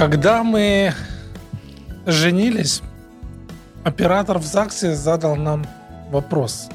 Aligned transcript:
Когда 0.00 0.42
мы 0.42 0.94
женились, 2.06 2.80
оператор 3.84 4.38
в 4.38 4.46
ЗАГСе 4.46 4.94
задал 4.94 5.36
нам 5.36 5.66
вопрос. 6.10 6.70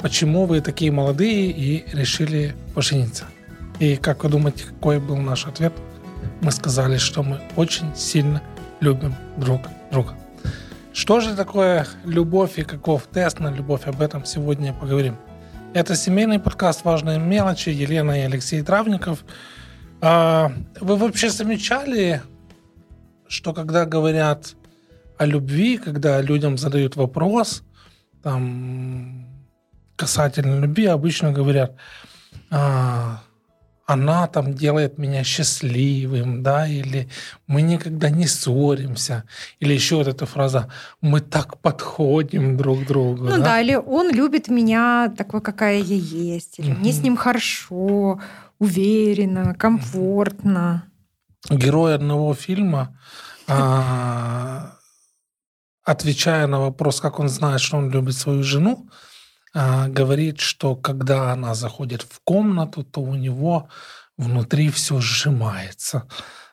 Почему 0.00 0.46
вы 0.46 0.60
такие 0.60 0.92
молодые 0.92 1.50
и 1.50 1.84
решили 1.92 2.54
пожениться? 2.76 3.24
И 3.80 3.96
как 3.96 4.22
вы 4.22 4.30
думаете, 4.30 4.66
какой 4.66 5.00
был 5.00 5.16
наш 5.16 5.48
ответ? 5.48 5.72
Мы 6.42 6.52
сказали, 6.52 6.96
что 6.96 7.24
мы 7.24 7.40
очень 7.56 7.92
сильно 7.96 8.40
любим 8.78 9.16
друг 9.36 9.62
друга. 9.90 10.14
Что 10.92 11.18
же 11.18 11.34
такое 11.34 11.88
любовь 12.04 12.56
и 12.56 12.62
каков 12.62 13.08
тест 13.08 13.40
на 13.40 13.48
любовь? 13.48 13.80
Об 13.86 14.00
этом 14.00 14.24
сегодня 14.24 14.72
поговорим. 14.72 15.16
Это 15.74 15.96
семейный 15.96 16.38
подкаст 16.38 16.84
«Важные 16.84 17.18
мелочи». 17.18 17.70
Елена 17.70 18.20
и 18.20 18.22
Алексей 18.22 18.62
Травников. 18.62 19.24
А, 20.04 20.52
вы 20.80 20.96
вообще 20.96 21.30
замечали, 21.30 22.22
что 23.28 23.52
когда 23.54 23.86
говорят 23.86 24.56
о 25.16 25.26
любви, 25.26 25.78
когда 25.78 26.20
людям 26.20 26.58
задают 26.58 26.96
вопрос, 26.96 27.62
там, 28.20 29.24
касательно 29.94 30.58
любви, 30.60 30.86
обычно 30.86 31.30
говорят, 31.30 31.76
а, 32.50 33.21
она 33.92 34.26
там 34.26 34.54
делает 34.54 34.98
меня 34.98 35.24
счастливым, 35.24 36.42
да, 36.42 36.66
или 36.66 37.08
мы 37.46 37.62
никогда 37.62 38.10
не 38.10 38.26
ссоримся, 38.26 39.24
или 39.60 39.74
еще 39.74 39.96
вот 39.96 40.08
эта 40.08 40.26
фраза 40.26 40.68
«мы 41.00 41.20
так 41.20 41.58
подходим 41.58 42.56
друг 42.56 42.84
к 42.84 42.86
другу». 42.86 43.24
Ну 43.24 43.30
да, 43.30 43.38
да 43.38 43.60
или 43.60 43.74
«он 43.74 44.10
любит 44.10 44.48
меня 44.48 45.12
такой, 45.16 45.40
какая 45.40 45.78
я 45.78 45.96
есть», 45.96 46.58
или 46.58 46.72
«мне 46.72 46.92
с 46.92 47.02
ним 47.02 47.16
хорошо, 47.16 48.20
уверенно, 48.58 49.54
комфортно». 49.54 50.84
Герой 51.50 51.94
одного 51.94 52.34
фильма, 52.34 52.98
а, 53.48 54.72
отвечая 55.84 56.46
на 56.46 56.60
вопрос, 56.60 57.00
как 57.00 57.18
он 57.18 57.28
знает, 57.28 57.60
что 57.60 57.76
он 57.76 57.90
любит 57.90 58.14
свою 58.14 58.42
жену, 58.42 58.88
говорит, 59.54 60.40
что 60.40 60.76
когда 60.76 61.32
она 61.32 61.54
заходит 61.54 62.02
в 62.02 62.20
комнату, 62.24 62.84
то 62.84 63.00
у 63.00 63.14
него 63.14 63.68
внутри 64.16 64.70
все 64.70 65.00
сжимается. 65.00 66.04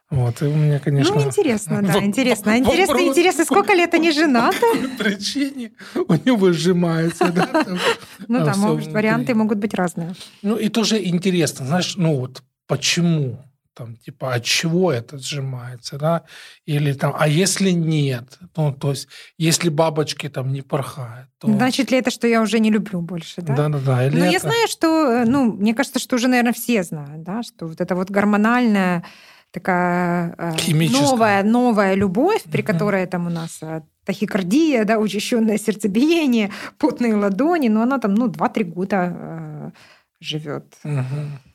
Вот, 0.10 0.42
и 0.42 0.46
у 0.46 0.56
меня, 0.56 0.80
конечно... 0.80 1.16
Ну, 1.16 1.22
интересно, 1.22 1.82
да, 1.84 2.04
интересно. 2.04 2.58
Интересно, 2.58 3.00
интересно, 3.00 3.46
сколько 3.46 3.74
лет 3.74 3.94
они 3.94 4.12
женаты? 4.12 4.58
По 4.98 5.04
причине 5.04 5.72
у 5.94 6.14
него 6.14 6.52
сжимается, 6.52 7.32
да? 7.32 7.66
Ну 8.28 8.44
да, 8.44 8.54
варианты 8.56 9.36
могут 9.36 9.60
быть 9.60 9.74
разные. 9.74 10.16
Ну 10.42 10.56
и 10.56 10.70
тоже 10.70 11.04
интересно, 11.04 11.66
знаешь, 11.66 11.96
ну 11.96 12.20
вот 12.20 12.44
почему? 12.68 13.40
Там, 13.80 13.96
типа, 13.96 14.34
от 14.34 14.44
чего 14.44 14.92
это 14.92 15.18
сжимается, 15.18 15.98
да, 15.98 16.24
или 16.66 16.92
там, 16.92 17.16
а 17.18 17.30
если 17.30 17.72
нет, 17.72 18.38
ну, 18.58 18.74
то 18.74 18.90
есть, 18.90 19.08
если 19.38 19.70
бабочки 19.70 20.28
там 20.28 20.52
не 20.52 20.62
порхают, 20.62 21.30
то... 21.38 21.48
Значит 21.48 21.92
ли 21.92 21.98
это, 21.98 22.12
что 22.12 22.28
я 22.28 22.42
уже 22.42 22.60
не 22.60 22.72
люблю 22.72 23.00
больше, 23.00 23.42
да? 23.42 23.56
Да-да-да. 23.56 23.96
Ну, 24.12 24.18
это... 24.18 24.26
я 24.26 24.40
знаю, 24.40 24.68
что, 24.68 24.88
э, 24.88 25.26
ну, 25.26 25.54
мне 25.54 25.74
кажется, 25.74 26.00
что 26.00 26.18
уже, 26.18 26.28
наверное, 26.28 26.52
все 26.52 26.84
знают, 26.84 27.24
да, 27.24 27.42
что 27.42 27.68
вот 27.68 27.80
это 27.80 27.96
вот 27.96 28.12
гормональная 28.12 29.06
такая 29.52 30.36
э, 30.38 30.74
новая, 30.92 31.44
новая 31.44 31.94
любовь, 31.94 32.44
при 32.52 32.62
которой 32.62 33.08
там 33.08 33.28
у 33.28 33.30
нас 33.30 33.60
э, 33.62 33.82
тахикардия, 34.04 34.84
да, 34.84 35.00
учащенное 35.00 35.58
сердцебиение, 35.58 36.52
потные 36.78 37.16
ладони, 37.16 37.70
но 37.70 37.84
она 37.84 37.98
там, 37.98 38.14
ну, 38.14 38.28
2-3 38.28 38.64
года 38.64 39.72
живет. 40.20 40.76
Угу. 40.84 41.49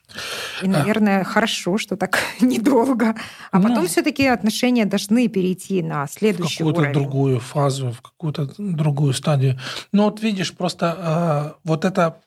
И, 0.63 0.69
наверное, 0.69 1.21
а. 1.21 1.25
хорошо, 1.25 1.79
что 1.79 1.97
так 1.97 2.19
недолго. 2.41 3.15
А 3.51 3.59
ну, 3.59 3.69
потом 3.69 3.87
все-таки 3.87 4.27
отношения 4.27 4.85
должны 4.85 5.29
перейти 5.29 5.83
на 5.83 6.07
следующий 6.07 6.63
в 6.63 6.67
какую-то 6.67 6.93
другую 6.93 7.41
фазу, 7.41 7.91
в 7.91 8.01
какую-то 8.01 8.51
другую 8.59 9.13
стадию. 9.13 9.59
Но 9.93 10.05
вот 10.05 10.21
видишь, 10.23 10.55
просто 10.55 11.55
э, 11.57 11.61
вот 11.65 11.85
эта, 11.85 12.21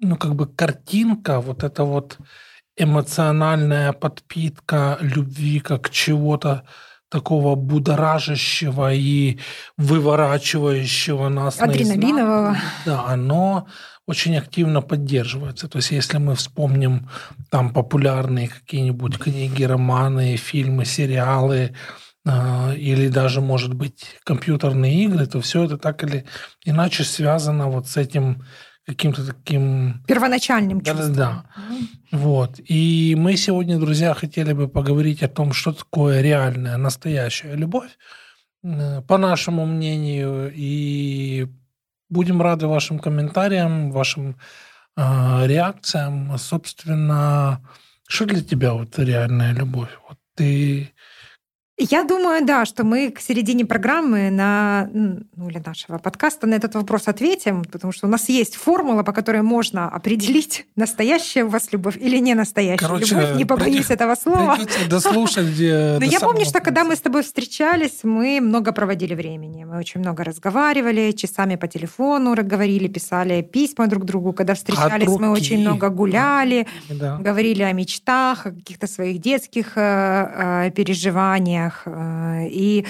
ну, 0.00 0.16
как 0.16 0.34
бы 0.34 0.46
картинка, 0.46 1.40
вот 1.40 1.64
эта 1.64 1.84
вот 1.84 2.18
эмоциональная 2.76 3.92
подпитка 3.92 4.98
любви 5.00 5.60
как 5.60 5.90
чего-то 5.90 6.64
такого 7.08 7.54
будоражащего 7.54 8.92
и 8.92 9.38
выворачивающего 9.76 11.28
нас 11.28 11.60
Адреналинового. 11.60 12.56
Да, 12.84 13.04
оно 13.06 13.66
очень 14.08 14.38
активно 14.38 14.80
поддерживается. 14.80 15.68
То 15.68 15.78
есть 15.78 15.90
если 15.90 16.16
мы 16.16 16.34
вспомним 16.34 17.10
там 17.50 17.74
популярные 17.74 18.48
какие-нибудь 18.48 19.18
книги, 19.18 19.62
романы, 19.64 20.36
фильмы, 20.36 20.86
сериалы, 20.86 21.74
э, 22.24 22.76
или 22.76 23.08
даже, 23.08 23.42
может 23.42 23.74
быть, 23.74 24.16
компьютерные 24.24 25.04
игры, 25.04 25.26
то 25.26 25.42
все 25.42 25.64
это 25.64 25.76
так 25.76 26.02
или 26.04 26.24
иначе 26.64 27.04
связано 27.04 27.68
вот 27.68 27.86
с 27.86 27.98
этим 27.98 28.42
каким-то 28.86 29.26
таким... 29.26 30.02
Первоначальным 30.06 30.80
чувством. 30.80 31.12
Да, 31.12 31.44
да. 32.10 32.18
Вот. 32.18 32.58
И 32.66 33.14
мы 33.18 33.36
сегодня, 33.36 33.78
друзья, 33.78 34.14
хотели 34.14 34.54
бы 34.54 34.68
поговорить 34.68 35.22
о 35.22 35.28
том, 35.28 35.52
что 35.52 35.72
такое 35.72 36.22
реальная, 36.22 36.78
настоящая 36.78 37.56
любовь, 37.56 37.90
э, 38.62 39.02
по 39.02 39.18
нашему 39.18 39.66
мнению, 39.66 40.50
и 40.54 41.46
будем 42.08 42.42
рады 42.42 42.66
вашим 42.66 42.98
комментариям, 42.98 43.90
вашим 43.90 44.36
э, 44.96 45.46
реакциям. 45.46 46.36
Собственно, 46.38 47.60
что 48.08 48.24
для 48.26 48.42
тебя 48.42 48.72
вот 48.74 48.98
реальная 48.98 49.52
любовь? 49.52 49.90
Вот 50.08 50.18
ты 50.34 50.92
я 51.78 52.04
думаю, 52.04 52.44
да, 52.44 52.64
что 52.64 52.84
мы 52.84 53.10
к 53.10 53.20
середине 53.20 53.64
программы 53.64 54.30
на, 54.30 54.88
ну, 54.92 55.48
или 55.48 55.62
нашего 55.64 55.98
подкаста 55.98 56.46
на 56.46 56.54
этот 56.54 56.74
вопрос 56.74 57.06
ответим, 57.06 57.64
потому 57.64 57.92
что 57.92 58.06
у 58.06 58.10
нас 58.10 58.28
есть 58.28 58.56
формула, 58.56 59.02
по 59.02 59.12
которой 59.12 59.42
можно 59.42 59.88
определить, 59.88 60.66
настоящая 60.76 61.44
у 61.44 61.48
вас 61.48 61.72
любовь 61.72 61.96
или 61.96 62.18
не 62.18 62.34
настоящая 62.34 62.84
Короче, 62.84 63.14
любовь. 63.14 63.36
Не 63.36 63.44
побоюсь 63.44 63.86
при... 63.86 63.94
этого 63.94 64.14
слова. 64.16 64.58
Дослушать. 64.88 65.46
Но 65.58 66.04
я 66.04 66.20
помню, 66.20 66.44
что 66.44 66.60
когда 66.60 66.84
мы 66.84 66.96
с 66.96 67.00
тобой 67.00 67.22
встречались, 67.22 68.00
мы 68.02 68.40
много 68.40 68.72
проводили 68.72 69.14
времени. 69.14 69.64
Мы 69.64 69.78
очень 69.78 70.00
много 70.00 70.24
разговаривали, 70.24 71.12
часами 71.12 71.56
по 71.56 71.68
телефону 71.68 72.34
говорили, 72.48 72.88
писали 72.88 73.42
письма 73.42 73.86
друг 73.86 74.04
другу. 74.04 74.32
Когда 74.32 74.54
встречались, 74.54 75.08
мы 75.08 75.30
очень 75.30 75.60
много 75.60 75.90
гуляли, 75.90 76.66
говорили 76.88 77.62
о 77.62 77.72
мечтах, 77.72 78.46
о 78.46 78.50
каких-то 78.50 78.86
своих 78.86 79.20
детских 79.20 79.72
э, 79.76 80.66
э, 80.66 80.70
переживаниях 80.70 81.67
отношениях. 81.68 81.82
Э, 81.86 82.48
и 82.48 82.86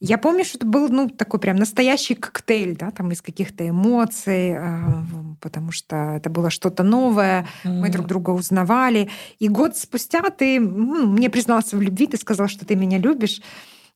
я 0.00 0.16
помню, 0.16 0.44
что 0.44 0.56
это 0.56 0.66
был 0.66 0.88
ну, 0.88 1.10
такой 1.10 1.40
прям 1.40 1.56
настоящий 1.56 2.14
коктейль, 2.14 2.76
да, 2.76 2.90
там 2.90 3.12
из 3.12 3.20
каких-то 3.20 3.68
эмоций, 3.68 4.54
э, 4.56 4.72
потому 5.40 5.72
что 5.72 6.14
это 6.16 6.30
было 6.30 6.50
что-то 6.50 6.82
новое, 6.82 7.46
мы 7.64 7.90
друг 7.90 8.06
друга 8.06 8.30
узнавали. 8.30 9.10
И 9.38 9.48
год 9.48 9.76
спустя 9.76 10.22
ты 10.30 10.58
ну, 10.58 11.06
мне 11.06 11.28
признался 11.28 11.76
в 11.76 11.82
любви, 11.82 12.06
ты 12.06 12.16
сказал, 12.16 12.48
что 12.48 12.64
ты 12.64 12.76
меня 12.76 12.98
любишь. 12.98 13.42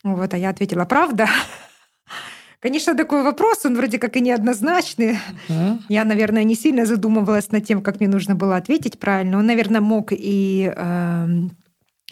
Вот, 0.02 0.34
а 0.34 0.36
я 0.36 0.50
ответила, 0.50 0.84
правда? 0.84 1.26
Конечно, 2.60 2.94
такой 2.94 3.22
вопрос, 3.22 3.64
он 3.64 3.76
вроде 3.76 3.98
как 3.98 4.16
и 4.16 4.20
неоднозначный. 4.20 5.18
Mm-hmm. 5.48 5.82
Я, 5.88 6.04
наверное, 6.04 6.44
не 6.44 6.54
сильно 6.54 6.84
задумывалась 6.84 7.50
над 7.50 7.66
тем, 7.66 7.82
как 7.82 8.00
мне 8.00 8.08
нужно 8.08 8.34
было 8.34 8.56
ответить 8.56 8.98
правильно. 8.98 9.38
Он, 9.38 9.46
наверное, 9.46 9.80
мог 9.80 10.12
и 10.12 10.70
э, 10.74 11.28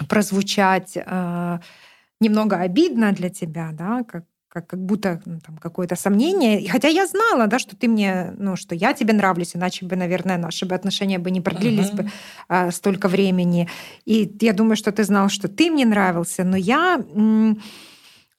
прозвучать... 0.08 0.92
Э, 0.96 1.58
немного 2.22 2.56
обидно 2.56 3.12
для 3.12 3.28
тебя, 3.28 3.70
да, 3.72 4.02
как 4.04 4.24
как, 4.52 4.66
как 4.66 4.84
будто 4.84 5.22
ну, 5.24 5.40
там 5.40 5.56
какое-то 5.56 5.96
сомнение. 5.96 6.60
И 6.60 6.68
хотя 6.68 6.88
я 6.88 7.06
знала, 7.06 7.46
да, 7.46 7.58
что 7.58 7.74
ты 7.74 7.88
мне, 7.88 8.34
ну, 8.36 8.54
что 8.54 8.74
я 8.74 8.92
тебе 8.92 9.14
нравлюсь, 9.14 9.56
иначе 9.56 9.86
бы, 9.86 9.96
наверное, 9.96 10.36
наши 10.36 10.66
бы 10.66 10.74
отношения 10.74 11.18
бы 11.18 11.30
не 11.30 11.40
продлились 11.40 11.90
uh-huh. 11.90 12.02
бы 12.02 12.10
а, 12.48 12.70
столько 12.70 13.08
времени. 13.08 13.68
И 14.04 14.30
я 14.42 14.52
думаю, 14.52 14.76
что 14.76 14.92
ты 14.92 15.04
знал, 15.04 15.30
что 15.30 15.48
ты 15.48 15.70
мне 15.70 15.86
нравился, 15.86 16.44
но 16.44 16.58
я 16.58 17.02
м- 17.14 17.62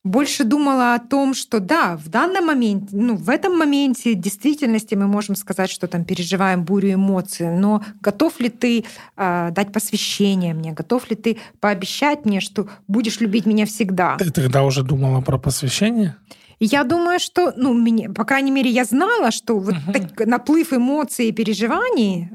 больше 0.03 0.43
думала 0.43 0.95
о 0.95 0.99
том, 0.99 1.33
что 1.33 1.59
да, 1.59 1.95
в 1.95 2.09
данном 2.09 2.47
моменте, 2.47 2.87
ну, 2.91 3.15
в 3.15 3.29
этом 3.29 3.57
моменте 3.57 4.15
действительности 4.15 4.95
мы 4.95 5.07
можем 5.07 5.35
сказать, 5.35 5.69
что 5.69 5.87
там 5.87 6.03
переживаем 6.03 6.65
бурю 6.65 6.93
эмоций, 6.95 7.49
но 7.49 7.81
готов 8.01 8.39
ли 8.39 8.49
ты 8.49 8.83
э, 9.15 9.49
дать 9.51 9.71
посвящение 9.71 10.53
мне, 10.53 10.73
готов 10.73 11.09
ли 11.09 11.15
ты 11.15 11.37
пообещать 11.61 12.25
мне, 12.25 12.41
что 12.41 12.67
будешь 12.87 13.21
любить 13.21 13.45
меня 13.45 13.65
всегда? 13.65 14.17
Ты 14.17 14.31
тогда 14.31 14.63
уже 14.63 14.83
думала 14.83 15.21
про 15.21 15.37
посвящение? 15.37 16.17
Я 16.59 16.83
думаю, 16.83 17.19
что, 17.19 17.53
ну, 17.55 17.73
мне, 17.73 18.09
по 18.09 18.25
крайней 18.25 18.51
мере, 18.51 18.69
я 18.69 18.85
знала, 18.85 19.31
что 19.31 19.57
вот 19.57 19.75
угу. 19.75 19.93
так, 19.93 20.27
наплыв 20.27 20.73
эмоций 20.73 21.29
и 21.29 21.31
переживаний, 21.31 22.29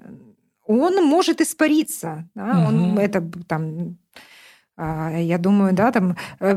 он 0.67 1.05
может 1.05 1.41
испариться. 1.41 2.29
Да? 2.35 2.59
Угу. 2.59 2.69
Он 2.69 2.99
это 2.99 3.31
там 3.47 3.97
я 4.79 5.39
думаю, 5.39 5.73
да, 5.73 5.91
там 5.91 6.17
э, 6.41 6.55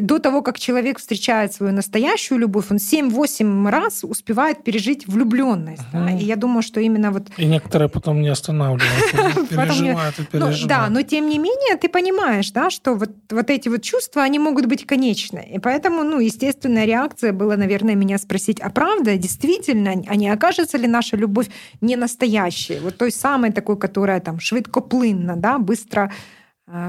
до 0.00 0.18
того, 0.18 0.42
как 0.42 0.58
человек 0.58 0.98
встречает 0.98 1.52
свою 1.52 1.72
настоящую 1.72 2.38
любовь, 2.38 2.66
он 2.70 2.78
7-8 2.78 3.68
раз 3.68 4.04
успевает 4.04 4.64
пережить 4.64 5.06
влюбленность. 5.06 5.82
Угу. 5.92 5.98
Да? 6.04 6.10
И 6.12 6.24
я 6.24 6.36
думаю, 6.36 6.62
что 6.62 6.80
именно 6.80 7.10
вот... 7.10 7.28
И 7.36 7.44
некоторые 7.44 7.88
потом 7.88 8.22
не 8.22 8.28
останавливаются, 8.28 9.46
переживают 9.50 10.18
и 10.18 10.22
ну, 10.22 10.26
переживают. 10.26 10.66
Да, 10.66 10.88
но 10.88 11.02
тем 11.02 11.28
не 11.28 11.38
менее 11.38 11.76
ты 11.76 11.88
понимаешь, 11.88 12.50
да, 12.52 12.70
что 12.70 12.94
вот, 12.94 13.10
вот 13.30 13.50
эти 13.50 13.68
вот 13.68 13.82
чувства, 13.82 14.22
они 14.22 14.38
могут 14.38 14.66
быть 14.66 14.86
конечны. 14.86 15.46
И 15.54 15.58
поэтому, 15.58 16.04
ну, 16.04 16.20
естественная 16.20 16.86
реакция 16.86 17.32
была, 17.32 17.56
наверное, 17.56 17.94
меня 17.94 18.18
спросить, 18.18 18.60
а 18.60 18.70
правда, 18.70 19.16
действительно, 19.16 19.90
а 20.06 20.16
не 20.16 20.30
окажется 20.30 20.78
ли 20.78 20.88
наша 20.88 21.16
любовь 21.16 21.48
не 21.82 21.96
настоящей? 21.96 22.78
Вот 22.80 22.96
той 22.96 23.12
самой 23.12 23.52
такой, 23.52 23.76
которая 23.76 24.20
там 24.20 24.40
швидкоплынна, 24.40 25.36
да, 25.36 25.58
быстро 25.58 26.10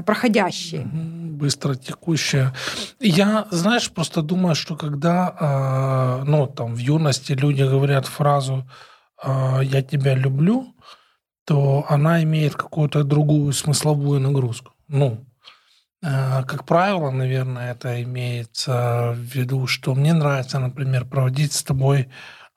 проходящие. 0.06 0.84
Быстро 0.84 1.74
текущие. 1.74 2.52
Я, 3.00 3.46
знаешь, 3.50 3.90
просто 3.90 4.22
думаю, 4.22 4.54
что 4.54 4.76
когда, 4.76 5.34
э, 5.40 6.24
ну, 6.24 6.46
там, 6.46 6.74
в 6.74 6.78
юности 6.78 7.32
люди 7.32 7.62
говорят 7.62 8.06
фразу 8.06 8.68
э, 9.22 9.60
«я 9.62 9.82
тебя 9.82 10.14
люблю», 10.14 10.74
то 11.44 11.84
она 11.88 12.22
имеет 12.22 12.54
какую-то 12.54 13.02
другую 13.04 13.52
смысловую 13.52 14.20
нагрузку. 14.20 14.72
Ну, 14.88 15.24
как 16.02 16.64
правило, 16.64 17.10
наверное, 17.10 17.72
это 17.72 18.02
имеется 18.02 19.12
в 19.14 19.18
виду, 19.18 19.66
что 19.66 19.94
мне 19.94 20.14
нравится, 20.14 20.58
например, 20.58 21.04
проводить 21.04 21.52
с 21.52 21.62
тобой 21.62 22.08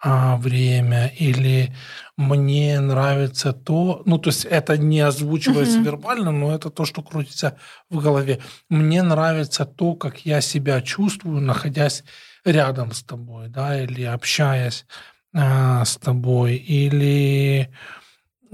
а, 0.05 0.35
время, 0.35 1.07
или 1.17 1.73
мне 2.17 2.77
нравится 2.81 3.53
то, 3.53 4.03
ну, 4.05 4.17
то 4.17 4.31
есть 4.31 4.43
это 4.43 4.77
не 4.77 4.99
озвучивается 4.99 5.79
uh-huh. 5.79 5.83
вербально, 5.83 6.31
но 6.31 6.53
это 6.53 6.69
то, 6.69 6.83
что 6.83 7.01
крутится 7.01 7.57
в 7.89 8.01
голове. 8.01 8.39
Мне 8.67 9.01
нравится 9.01 9.65
то, 9.65 9.95
как 9.95 10.25
я 10.25 10.41
себя 10.41 10.81
чувствую, 10.81 11.39
находясь 11.39 12.03
рядом 12.43 12.91
с 12.91 13.01
тобой, 13.01 13.47
да, 13.47 13.81
или 13.81 14.03
общаясь 14.03 14.85
а, 15.33 15.85
с 15.85 15.95
тобой, 15.95 16.57
или 16.57 17.69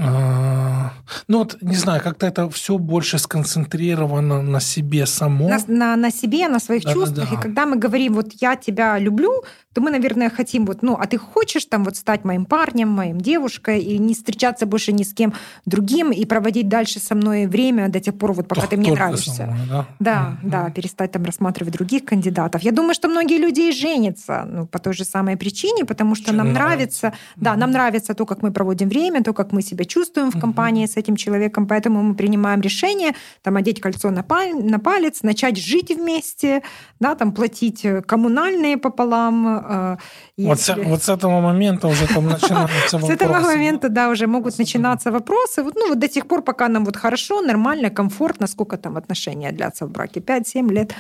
а, 0.02 0.94
ну 1.28 1.40
вот, 1.40 1.58
не 1.62 1.76
знаю, 1.76 2.02
как-то 2.02 2.26
это 2.26 2.50
все 2.50 2.78
больше 2.78 3.20
сконцентрировано 3.20 4.42
на 4.42 4.62
себе 4.62 5.06
само. 5.06 5.50
На, 5.50 5.60
на, 5.68 5.96
на 5.98 6.10
себе, 6.10 6.48
на 6.48 6.60
своих 6.60 6.84
да, 6.84 6.94
чувствах. 6.94 7.28
Да, 7.28 7.36
да. 7.36 7.38
И 7.38 7.42
когда 7.42 7.66
мы 7.66 7.76
говорим, 7.76 8.14
вот 8.14 8.32
я 8.40 8.56
тебя 8.56 8.98
люблю, 8.98 9.44
то 9.74 9.82
мы, 9.82 9.92
наверное, 9.92 10.30
хотим 10.30 10.66
вот, 10.66 10.82
ну, 10.82 10.98
а 11.00 11.06
ты 11.06 11.18
хочешь 11.18 11.66
там 11.66 11.84
вот 11.84 11.96
стать 11.96 12.26
моим 12.26 12.46
парнем, 12.46 12.90
моим 12.90 13.22
девушкой 13.22 13.80
и 13.82 14.00
не 14.00 14.16
встречаться 14.16 14.66
больше 14.66 14.92
ни 14.92 15.04
с 15.04 15.14
кем 15.14 15.34
другим 15.66 16.12
и 16.12 16.26
проводить 16.26 16.68
дальше 16.68 17.00
со 17.00 17.14
мной 17.14 17.46
время 17.46 17.90
до 17.90 18.00
тех 18.00 18.18
пор, 18.18 18.34
вот 18.34 18.48
пока 18.48 18.62
Только 18.62 18.76
ты 18.76 18.82
мне 18.82 18.92
нравишься. 18.92 19.46
Мной, 19.46 19.68
да, 19.70 19.88
да, 20.00 20.38
mm-hmm. 20.44 20.50
да, 20.50 20.70
перестать 20.72 21.12
там 21.12 21.24
рассматривать 21.24 21.74
других 21.74 22.06
кандидатов. 22.06 22.64
Я 22.64 22.72
думаю, 22.72 22.96
что 22.96 23.08
многие 23.10 23.38
люди 23.38 23.70
и 23.70 23.72
женятся 23.72 24.48
ну, 24.50 24.66
по 24.66 24.80
той 24.80 24.94
же 24.94 25.06
самой 25.06 25.38
причине, 25.38 25.86
потому 25.86 26.16
что 26.16 26.28
Чем 26.28 26.38
нам 26.38 26.54
нравится, 26.54 27.08
нравится, 27.08 27.14
да, 27.36 27.56
нам 27.56 27.72
нравится 27.72 28.14
то, 28.16 28.26
как 28.26 28.42
мы 28.42 28.52
проводим 28.52 28.90
время, 28.90 29.24
то, 29.24 29.34
как 29.34 29.52
мы 29.52 29.62
себя 29.62 29.86
чувствуем 29.86 30.32
в 30.32 30.40
компании 30.40 30.86
mm-hmm. 30.86 30.94
с 30.94 30.98
этим 30.98 31.16
человеком, 31.16 31.68
поэтому 31.68 32.02
мы 32.02 32.16
принимаем 32.16 32.62
решение 32.62 33.14
там 33.44 33.56
одеть 33.56 33.82
кольцо 33.82 34.10
на, 34.10 34.24
паль- 34.24 34.64
на 34.64 34.80
палец, 34.80 35.22
начать 35.22 35.58
жить 35.58 35.96
вместе, 35.96 36.64
да, 37.00 37.14
там 37.14 37.34
платить 37.34 37.86
коммунальные 38.08 38.78
пополам, 38.78 39.59
а, 39.66 39.98
вот, 40.38 40.60
с, 40.60 40.76
вот 40.76 41.04
с 41.04 41.10
этого 41.10 41.42
момента 41.42 41.88
уже 41.88 42.08
там 42.08 42.28
начинаются 42.28 42.98
вопросы. 42.98 43.08
С 43.08 43.10
этого 43.10 43.40
момента, 43.40 43.90
да, 43.90 44.10
уже 44.10 44.28
могут 44.28 44.58
начинаться 44.58 45.12
вопросы. 45.12 45.64
Вот, 45.64 45.76
ну, 45.76 45.90
вот 45.90 46.00
до 46.00 46.08
тех 46.08 46.28
пор, 46.28 46.44
пока 46.44 46.68
нам 46.68 46.86
вот 46.86 46.98
хорошо, 46.98 47.42
нормально, 47.42 47.90
комфортно, 47.90 48.48
сколько 48.48 48.78
там 48.78 48.98
отношения 48.98 49.52
длятся 49.52 49.86
в 49.86 49.92
браке? 49.92 50.20
5-7 50.20 50.74
лет? 50.74 50.94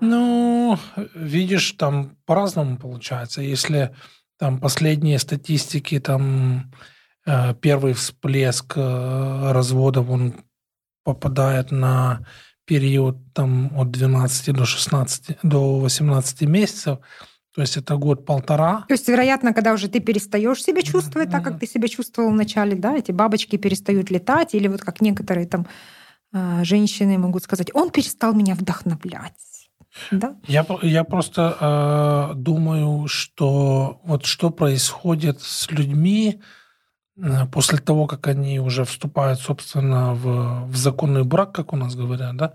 Ну, 0.00 0.78
видишь, 1.14 1.72
там 1.72 2.16
по-разному 2.26 2.76
получается. 2.76 3.42
Если 3.42 3.90
там 4.38 4.60
последние 4.60 5.18
статистики, 5.18 5.98
там 5.98 6.72
э, 7.26 7.54
первый 7.60 7.92
всплеск 7.92 8.76
э, 8.76 9.52
разводов, 9.52 10.10
он 10.10 10.34
попадает 11.04 11.72
на 11.72 12.20
период 12.68 13.16
там 13.32 13.72
от 13.76 13.90
12 13.90 14.54
до 14.54 14.64
16, 14.64 15.38
до 15.42 15.80
18 15.80 16.42
месяцев, 16.42 16.98
то 17.58 17.62
есть 17.62 17.76
это 17.76 17.96
год-полтора. 17.96 18.84
То 18.86 18.94
есть, 18.94 19.08
вероятно, 19.08 19.52
когда 19.52 19.72
уже 19.72 19.88
ты 19.88 19.98
перестаешь 19.98 20.62
себя 20.62 20.80
чувствовать 20.80 21.28
mm-hmm. 21.28 21.32
так, 21.32 21.42
как 21.42 21.58
ты 21.58 21.66
себя 21.66 21.88
чувствовал 21.88 22.30
в 22.30 22.34
начале, 22.36 22.76
да, 22.76 22.96
эти 22.96 23.10
бабочки 23.10 23.56
перестают 23.56 24.12
летать, 24.12 24.54
или 24.54 24.68
вот 24.68 24.82
как 24.82 25.00
некоторые 25.00 25.48
там 25.48 25.66
а, 26.32 26.62
женщины 26.62 27.18
могут 27.18 27.42
сказать, 27.42 27.74
он 27.74 27.90
перестал 27.90 28.32
меня 28.32 28.54
вдохновлять. 28.54 29.32
Да? 30.12 30.36
Я, 30.46 30.64
я 30.82 31.02
просто 31.02 32.30
э, 32.30 32.34
думаю, 32.36 33.08
что 33.08 34.00
вот 34.04 34.24
что 34.24 34.50
происходит 34.50 35.40
с 35.40 35.68
людьми 35.68 36.40
э, 37.16 37.46
после 37.50 37.78
того, 37.78 38.06
как 38.06 38.28
они 38.28 38.60
уже 38.60 38.84
вступают, 38.84 39.40
собственно, 39.40 40.14
в, 40.14 40.70
в 40.70 40.76
законный 40.76 41.24
брак, 41.24 41.50
как 41.50 41.72
у 41.72 41.76
нас 41.76 41.96
говорят, 41.96 42.36
да, 42.36 42.52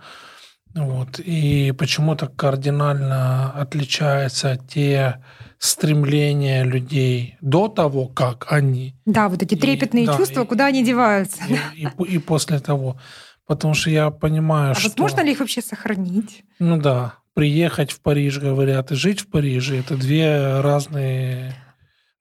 вот. 0.76 1.20
И 1.20 1.72
почему-то 1.78 2.28
кардинально 2.28 3.52
отличаются 3.52 4.58
те 4.68 5.24
стремления 5.60 6.64
людей 6.64 7.38
до 7.42 7.68
того, 7.68 8.08
как 8.08 8.52
они. 8.52 8.96
Да, 9.06 9.30
вот 9.30 9.44
эти 9.44 9.56
трепетные 9.56 10.06
и, 10.06 10.08
чувства, 10.08 10.44
да, 10.44 10.46
куда 10.46 10.66
они 10.68 10.84
деваются. 10.84 11.42
И, 11.48 11.84
и, 11.86 12.16
и 12.16 12.18
после 12.18 12.60
того. 12.60 12.98
Потому 13.46 13.74
что 13.74 13.90
я 13.90 14.10
понимаю, 14.10 14.72
а 14.72 14.76
что... 14.76 14.90
возможно 14.90 15.22
ли 15.22 15.34
их 15.34 15.40
вообще 15.40 15.62
сохранить? 15.62 16.44
Ну 16.60 16.78
да. 16.78 17.16
Приехать 17.34 17.92
в 17.92 18.02
Париж, 18.02 18.40
говорят, 18.40 18.92
и 18.92 18.96
жить 18.96 19.22
в 19.22 19.28
Париже– 19.28 19.78
это 19.80 19.96
две 19.98 20.62
разные 20.62 21.56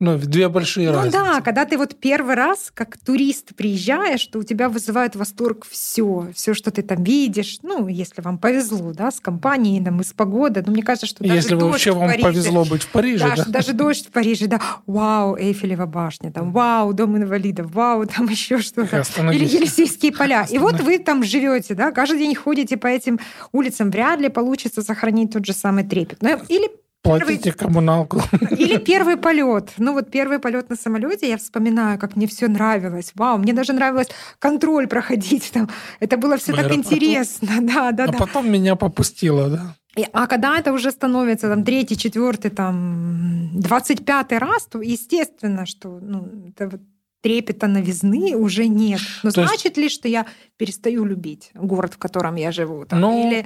ну, 0.03 0.19
две 0.19 0.49
большие 0.49 0.91
ну, 0.91 0.97
разницы. 0.97 1.17
да, 1.17 1.41
когда 1.41 1.65
ты 1.65 1.79
вот 1.79 1.95
первый 1.95 2.35
раз 2.35 2.73
как 2.75 2.99
турист 2.99 3.55
приезжаешь, 3.55 4.19
что 4.19 4.41
у 4.41 4.43
тебя 4.43 4.69
вызывает 4.69 5.15
восторг 5.15 5.65
все, 5.71 6.29
все, 6.35 6.55
что 6.55 6.73
ты 6.73 6.83
там 6.83 7.05
видишь. 7.05 7.61
Ну, 7.63 7.87
если 7.87 8.21
вам 8.21 8.39
повезло, 8.39 8.93
да, 8.93 9.13
с 9.13 9.21
компанией, 9.21 9.83
там, 9.83 10.01
и 10.01 10.05
с 10.05 10.13
погодой. 10.13 10.65
Ну, 10.67 10.73
мне 10.73 10.83
кажется, 10.83 11.07
что 11.07 11.23
даже 11.23 11.35
Если 11.37 11.55
вообще 11.55 11.93
вам 11.93 12.09
Париже, 12.09 12.23
повезло 12.25 12.65
быть 12.65 12.83
в 12.83 12.89
Париже, 12.89 13.29
да, 13.29 13.45
да? 13.45 13.45
Даже 13.47 13.75
дождь 13.75 14.09
в 14.09 14.11
Париже, 14.11 14.49
да. 14.49 14.61
Вау, 14.87 15.37
Эйфелева 15.37 15.87
башня, 15.87 16.33
там, 16.33 16.51
вау, 16.51 16.93
дом 16.93 17.17
инвалидов, 17.17 17.71
вау, 17.73 18.05
там 18.05 18.29
еще 18.29 18.59
что-то. 18.59 19.05
Или 19.33 19.45
Елисейские 19.45 20.11
поля. 20.11 20.49
И 20.51 20.59
вот 20.59 20.81
вы 20.81 20.99
там 20.99 21.23
живете, 21.23 21.75
да, 21.75 21.93
каждый 21.93 22.19
день 22.19 22.35
ходите 22.35 22.77
по 22.77 22.89
этим 22.89 23.21
улицам, 23.53 23.93
вряд 23.93 24.19
ли 24.19 24.29
получится 24.29 24.83
сохранить 24.83 25.33
тот 25.33 25.47
же 25.47 25.53
самый 25.53 25.85
трепет. 25.85 26.19
Ну, 26.23 26.41
или 26.49 26.69
Платите 27.03 27.51
первый... 27.51 27.59
коммуналку. 27.59 28.23
Или 28.51 28.79
первый 28.79 29.17
полет. 29.17 29.73
Ну 29.79 29.93
вот 29.93 30.11
первый 30.11 30.39
полет 30.39 30.71
на 30.71 30.77
самолете, 30.77 31.29
я 31.29 31.37
вспоминаю, 31.37 31.99
как 31.99 32.15
мне 32.15 32.27
все 32.29 32.47
нравилось. 32.47 33.11
Вау, 33.17 33.39
мне 33.39 33.53
даже 33.53 33.73
нравилось 33.73 34.09
контроль 34.39 34.87
проходить 34.87 35.51
там. 35.53 35.69
Это 35.99 36.17
было 36.17 36.37
все 36.37 36.53
так 36.53 36.73
интересно. 36.73 37.49
Да, 37.61 37.91
да, 37.91 38.05
а 38.05 38.13
да. 38.13 38.19
потом 38.19 38.51
меня 38.51 38.77
попустило, 38.77 39.49
да? 39.49 39.77
И, 39.97 40.07
а 40.13 40.27
когда 40.27 40.59
это 40.59 40.73
уже 40.73 40.91
становится 40.91 41.49
там 41.49 41.65
третий, 41.65 41.99
четвертый, 41.99 42.51
там 42.51 43.51
двадцать 43.53 44.05
пятый 44.05 44.39
раз, 44.39 44.67
то 44.67 44.81
естественно, 44.81 45.67
что 45.67 45.99
ну, 46.01 46.29
это 46.49 46.69
вот 46.69 46.81
трепета 47.21 47.67
новизны 47.67 48.37
уже 48.37 48.69
нет. 48.69 49.01
Но 49.23 49.31
то 49.31 49.45
значит 49.45 49.65
есть... 49.65 49.77
ли, 49.77 49.89
что 49.89 50.09
я 50.09 50.27
перестаю 50.57 51.05
любить 51.05 51.51
город, 51.55 51.95
в 51.95 51.99
котором 51.99 52.37
я 52.37 52.53
живу? 52.53 52.85
Там, 52.87 53.01
ну... 53.01 53.29
Или 53.29 53.45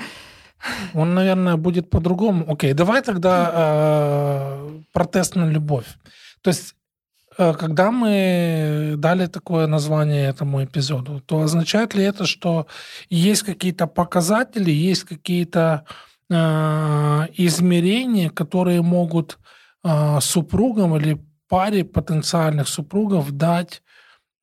он, 0.95 1.15
наверное, 1.15 1.57
будет 1.57 1.91
по-другому. 1.91 2.45
Окей, 2.49 2.73
давай 2.75 3.03
тогда 3.03 3.53
э, 3.55 4.81
протест 4.93 5.37
на 5.37 5.45
любовь. 5.51 5.87
То 6.43 6.51
есть, 6.51 6.75
э, 7.39 7.55
когда 7.55 7.91
мы 7.91 8.95
дали 8.97 9.27
такое 9.27 9.67
название 9.67 10.29
этому 10.29 10.65
эпизоду, 10.65 11.21
то 11.21 11.41
означает 11.41 11.95
ли 11.95 12.05
это, 12.05 12.27
что 12.27 12.67
есть 13.11 13.43
какие-то 13.43 13.87
показатели, 13.87 14.71
есть 14.71 15.05
какие-то 15.05 15.85
э, 16.31 16.35
измерения, 17.39 18.31
которые 18.31 18.83
могут 18.83 19.39
э, 19.85 20.21
супругам 20.21 20.97
или 20.97 21.21
паре 21.49 21.85
потенциальных 21.85 22.69
супругов 22.69 23.31
дать 23.31 23.83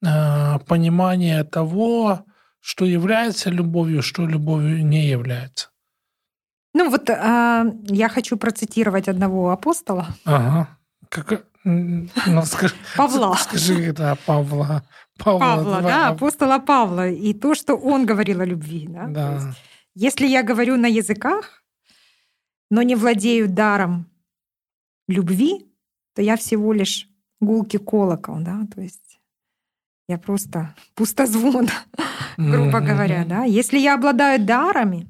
э, 0.06 0.60
понимание 0.68 1.44
того, 1.44 2.26
что 2.62 2.86
является 2.86 3.50
любовью, 3.50 4.02
что 4.02 4.26
любовью 4.26 4.86
не 4.86 5.08
является? 5.08 5.73
Ну 6.74 6.90
вот 6.90 7.10
а, 7.10 7.66
я 7.84 8.10
хочу 8.10 8.38
процитировать 8.38 9.08
одного 9.08 9.52
апостола. 9.52 10.08
Ага. 10.26 10.68
Как, 11.10 11.46
ну, 11.64 12.08
скажи, 12.46 12.76
Павла. 12.98 13.36
Скажи, 13.36 13.94
да, 13.94 14.16
Павла. 14.26 14.84
Павла, 15.18 15.40
Павла 15.40 15.82
да, 15.82 16.10
апостола 16.10 16.60
Павла. 16.60 17.10
И 17.10 17.34
то, 17.34 17.54
что 17.54 17.76
он 17.76 18.06
говорил 18.06 18.42
о 18.42 18.46
любви. 18.46 18.88
Да? 18.90 19.08
Да. 19.08 19.34
Есть, 19.34 19.58
если 19.96 20.28
я 20.28 20.42
говорю 20.42 20.78
на 20.78 20.88
языках, 20.88 21.64
но 22.72 22.82
не 22.82 22.96
владею 22.96 23.48
даром 23.48 24.08
любви, 25.08 25.72
то 26.16 26.22
я 26.22 26.36
всего 26.36 26.74
лишь 26.74 27.08
гулки 27.40 27.78
колокол, 27.78 28.38
да, 28.40 28.62
то 28.74 28.82
есть 28.82 29.20
я 30.08 30.18
просто 30.18 30.76
пустозвон. 30.96 31.68
грубо 32.38 32.80
говоря, 32.80 33.26
да. 33.26 33.44
Если 33.44 33.78
я 33.78 33.96
обладаю 33.96 34.44
дарами, 34.44 35.10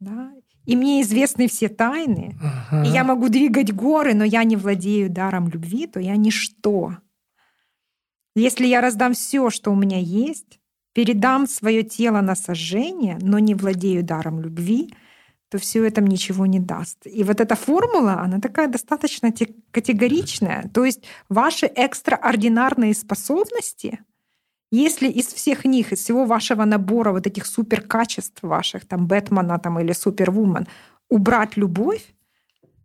да, 0.00 0.32
и 0.66 0.76
мне 0.76 1.02
известны 1.02 1.48
все 1.48 1.68
тайны, 1.68 2.36
и 2.72 2.88
я 2.88 3.04
могу 3.04 3.28
двигать 3.28 3.72
горы, 3.72 4.14
но 4.14 4.24
я 4.24 4.44
не 4.44 4.56
владею 4.56 5.10
даром 5.10 5.48
любви, 5.48 5.86
то 5.86 6.00
я 6.00 6.16
ничто. 6.16 6.96
Если 8.34 8.66
я 8.66 8.80
раздам 8.80 9.14
все, 9.14 9.50
что 9.50 9.70
у 9.70 9.76
меня 9.76 9.98
есть, 9.98 10.58
передам 10.92 11.46
свое 11.46 11.82
тело 11.82 12.20
на 12.20 12.34
сожжение, 12.34 13.18
но 13.20 13.38
не 13.38 13.54
владею 13.54 14.02
даром 14.02 14.40
любви, 14.40 14.94
то 15.50 15.58
все 15.58 15.84
это 15.84 16.00
ничего 16.00 16.46
не 16.46 16.58
даст. 16.58 16.98
И 17.04 17.22
вот 17.22 17.40
эта 17.40 17.54
формула, 17.54 18.20
она 18.20 18.40
такая 18.40 18.66
достаточно 18.66 19.32
категоричная. 19.70 20.68
То 20.74 20.84
есть 20.84 21.04
ваши 21.28 21.66
экстраординарные 21.66 22.94
способности, 22.94 24.00
если 24.74 25.08
из 25.08 25.26
всех 25.26 25.64
них, 25.64 25.92
из 25.92 26.00
всего 26.00 26.24
вашего 26.26 26.64
набора 26.64 27.12
вот 27.12 27.26
этих 27.26 27.46
суперкачеств 27.46 28.42
ваших, 28.42 28.86
там, 28.86 29.06
Бэтмена 29.06 29.58
там, 29.58 29.78
или 29.78 29.92
Супервумен, 29.92 30.66
убрать 31.08 31.56
любовь, 31.56 32.14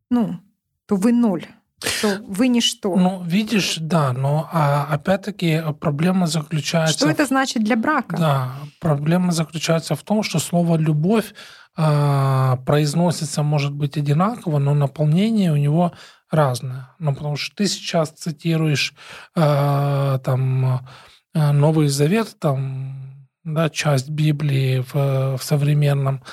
ну, 0.10 0.40
то 0.86 0.96
вы 0.96 1.12
ноль 1.12 1.46
что 1.86 2.20
вы 2.28 2.48
ничто. 2.48 2.96
Ну, 2.96 3.24
видишь, 3.24 3.78
да, 3.80 4.14
но 4.14 4.50
а, 4.52 4.88
опять-таки 4.90 5.64
проблема 5.80 6.28
заключается... 6.28 6.98
Что 6.98 7.10
это 7.10 7.26
значит 7.26 7.64
для 7.64 7.76
брака? 7.76 8.18
Да, 8.18 8.52
проблема 8.80 9.32
заключается 9.32 9.96
в 9.96 10.04
том, 10.04 10.24
что 10.24 10.40
слово 10.40 10.78
«любовь» 10.78 11.34
а, 11.76 12.58
произносится, 12.66 13.44
может 13.44 13.74
быть, 13.74 13.98
одинаково, 13.98 14.60
но 14.60 14.74
наполнение 14.74 15.52
у 15.54 15.56
него 15.56 15.94
разное. 16.30 16.90
Ну, 17.00 17.14
потому 17.16 17.38
что 17.38 17.56
ты 17.56 17.68
сейчас 17.68 18.10
цитируешь 18.12 18.94
а, 19.36 20.20
там 20.20 20.86
Новый 21.34 21.88
Завет, 21.88 22.36
там 22.40 23.10
да, 23.44 23.70
часть 23.70 24.10
Библии 24.10 24.80
в, 24.80 25.38
в 25.38 25.44
современном 25.44 26.24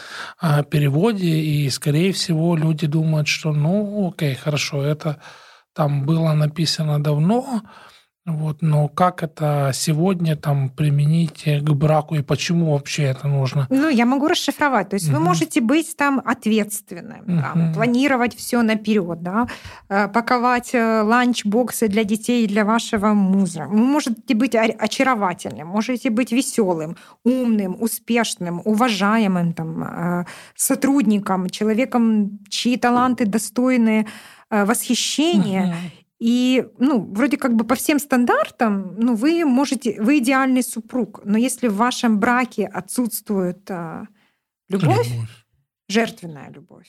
а, 0.40 0.62
переводе, 0.62 1.26
и, 1.26 1.68
скорее 1.70 2.12
всего, 2.12 2.56
люди 2.56 2.86
думают, 2.86 3.28
что, 3.28 3.52
ну, 3.52 4.08
окей, 4.08 4.34
хорошо, 4.34 4.82
это 4.82 5.20
там 5.74 6.04
было 6.04 6.32
написано 6.32 7.02
давно, 7.02 7.62
вот, 8.26 8.60
но 8.60 8.88
как 8.88 9.22
это 9.22 9.70
сегодня 9.72 10.34
там 10.34 10.68
применить 10.68 11.44
к 11.44 11.70
браку 11.70 12.16
и 12.16 12.22
почему 12.22 12.72
вообще 12.72 13.04
это 13.04 13.28
нужно? 13.28 13.68
Ну, 13.70 13.88
я 13.88 14.04
могу 14.04 14.26
расшифровать. 14.26 14.88
То 14.88 14.96
есть 14.96 15.08
угу. 15.08 15.18
вы 15.18 15.24
можете 15.24 15.60
быть 15.60 15.96
там 15.96 16.20
ответственным, 16.24 17.20
угу. 17.20 17.40
там, 17.40 17.72
планировать 17.72 18.34
все 18.34 18.62
наперед, 18.62 19.22
да, 19.22 19.46
э, 19.88 20.08
паковать 20.08 20.74
э, 20.74 21.02
ланчбоксы 21.02 21.86
для 21.86 22.02
детей 22.02 22.44
и 22.44 22.48
для 22.48 22.64
вашего 22.64 23.14
мужа. 23.14 23.66
Вы 23.68 23.76
можете 23.76 24.34
быть 24.34 24.56
очаровательным, 24.56 25.68
можете 25.68 26.10
быть 26.10 26.32
веселым, 26.32 26.96
умным, 27.22 27.76
успешным, 27.80 28.60
уважаемым 28.64 29.52
там, 29.52 29.84
э, 29.84 30.24
сотрудником, 30.56 31.48
человеком, 31.48 32.40
чьи 32.48 32.76
таланты 32.76 33.24
достойны 33.24 34.06
восхищения. 34.50 35.66
Угу. 35.66 35.74
И, 36.18 36.66
ну, 36.78 37.12
вроде 37.12 37.36
как 37.36 37.54
бы 37.54 37.64
по 37.64 37.74
всем 37.74 37.98
стандартам, 37.98 38.94
ну, 38.98 39.14
вы 39.14 39.44
можете, 39.44 40.00
вы 40.00 40.18
идеальный 40.18 40.62
супруг, 40.62 41.20
но 41.24 41.36
если 41.36 41.68
в 41.68 41.76
вашем 41.76 42.18
браке 42.18 42.66
отсутствует 42.66 43.70
а, 43.70 44.06
любовь, 44.70 45.08
любовь, 45.08 45.28
жертвенная 45.88 46.50
любовь, 46.50 46.88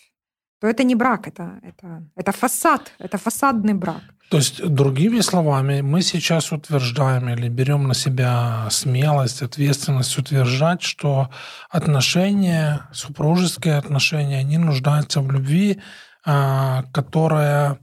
то 0.61 0.67
это 0.67 0.83
не 0.83 0.95
брак, 0.95 1.27
это, 1.27 1.59
это, 1.61 2.03
это 2.15 2.31
фасад, 2.31 2.93
это 2.99 3.17
фасадный 3.17 3.73
брак. 3.73 4.01
То 4.29 4.37
есть, 4.37 4.65
другими 4.65 5.21
словами, 5.21 5.81
мы 5.81 6.01
сейчас 6.01 6.51
утверждаем 6.51 7.29
или 7.29 7.49
берем 7.49 7.87
на 7.87 7.93
себя 7.93 8.67
смелость, 8.69 9.41
ответственность 9.41 10.17
утверждать, 10.17 10.81
что 10.81 11.29
отношения, 11.69 12.89
супружеские 12.93 13.75
отношения, 13.75 14.39
они 14.39 14.57
нуждаются 14.57 15.21
в 15.21 15.31
любви, 15.31 15.81
а, 16.25 16.83
которая 16.93 17.79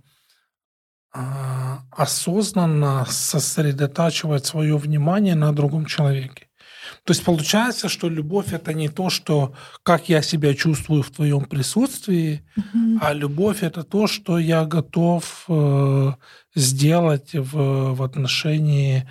осознанно 1.90 3.06
сосредотачивать 3.08 4.46
свое 4.46 4.76
внимание 4.76 5.34
на 5.34 5.52
другом 5.52 5.86
человеке. 5.86 6.48
То 7.04 7.12
есть 7.12 7.24
получается, 7.24 7.88
что 7.88 8.08
любовь 8.08 8.52
это 8.52 8.72
не 8.72 8.88
то, 8.88 9.10
что 9.10 9.54
как 9.82 10.08
я 10.08 10.22
себя 10.22 10.54
чувствую 10.54 11.02
в 11.02 11.10
твоем 11.10 11.44
присутствии, 11.44 12.44
угу. 12.56 12.98
а 13.00 13.12
любовь 13.12 13.62
это 13.62 13.84
то, 13.84 14.06
что 14.06 14.38
я 14.38 14.64
готов 14.64 15.44
э, 15.48 16.12
сделать 16.54 17.34
в, 17.34 17.94
в 17.94 18.02
отношении 18.02 19.08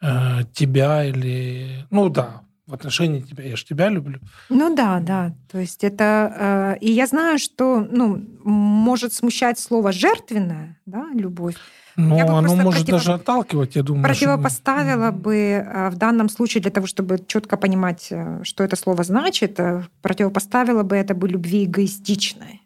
э, 0.00 0.40
тебя 0.52 1.04
или 1.04 1.86
ну 1.90 2.08
да 2.08 2.42
в 2.72 2.74
отношении 2.74 3.20
тебя, 3.20 3.44
я 3.44 3.54
же 3.54 3.66
тебя 3.66 3.90
люблю. 3.90 4.18
Ну 4.48 4.74
да, 4.74 4.98
да. 5.00 5.34
То 5.50 5.58
есть 5.58 5.84
это... 5.84 6.74
Э, 6.74 6.78
и 6.80 6.90
я 6.90 7.06
знаю, 7.06 7.38
что 7.38 7.86
ну, 7.90 8.24
может 8.44 9.12
смущать 9.12 9.58
слово 9.58 9.92
«жертвенная», 9.92 10.80
да, 10.86 11.06
любовь. 11.12 11.56
Но 11.96 12.16
я 12.16 12.24
оно 12.24 12.56
может 12.56 12.86
против... 12.86 12.92
даже 12.92 13.12
отталкивать, 13.12 13.76
я 13.76 13.82
думаю. 13.82 14.04
Противопоставила 14.04 15.10
что... 15.10 15.18
бы 15.18 15.36
э, 15.36 15.90
в 15.90 15.96
данном 15.96 16.30
случае, 16.30 16.62
для 16.62 16.70
того, 16.70 16.86
чтобы 16.86 17.18
четко 17.26 17.58
понимать, 17.58 18.06
э, 18.10 18.40
что 18.42 18.64
это 18.64 18.76
слово 18.76 19.04
значит, 19.04 19.60
э, 19.60 19.84
противопоставила 20.00 20.82
бы 20.82 20.96
это 20.96 21.14
бы 21.14 21.28
любви 21.28 21.66
эгоистичной. 21.66 22.62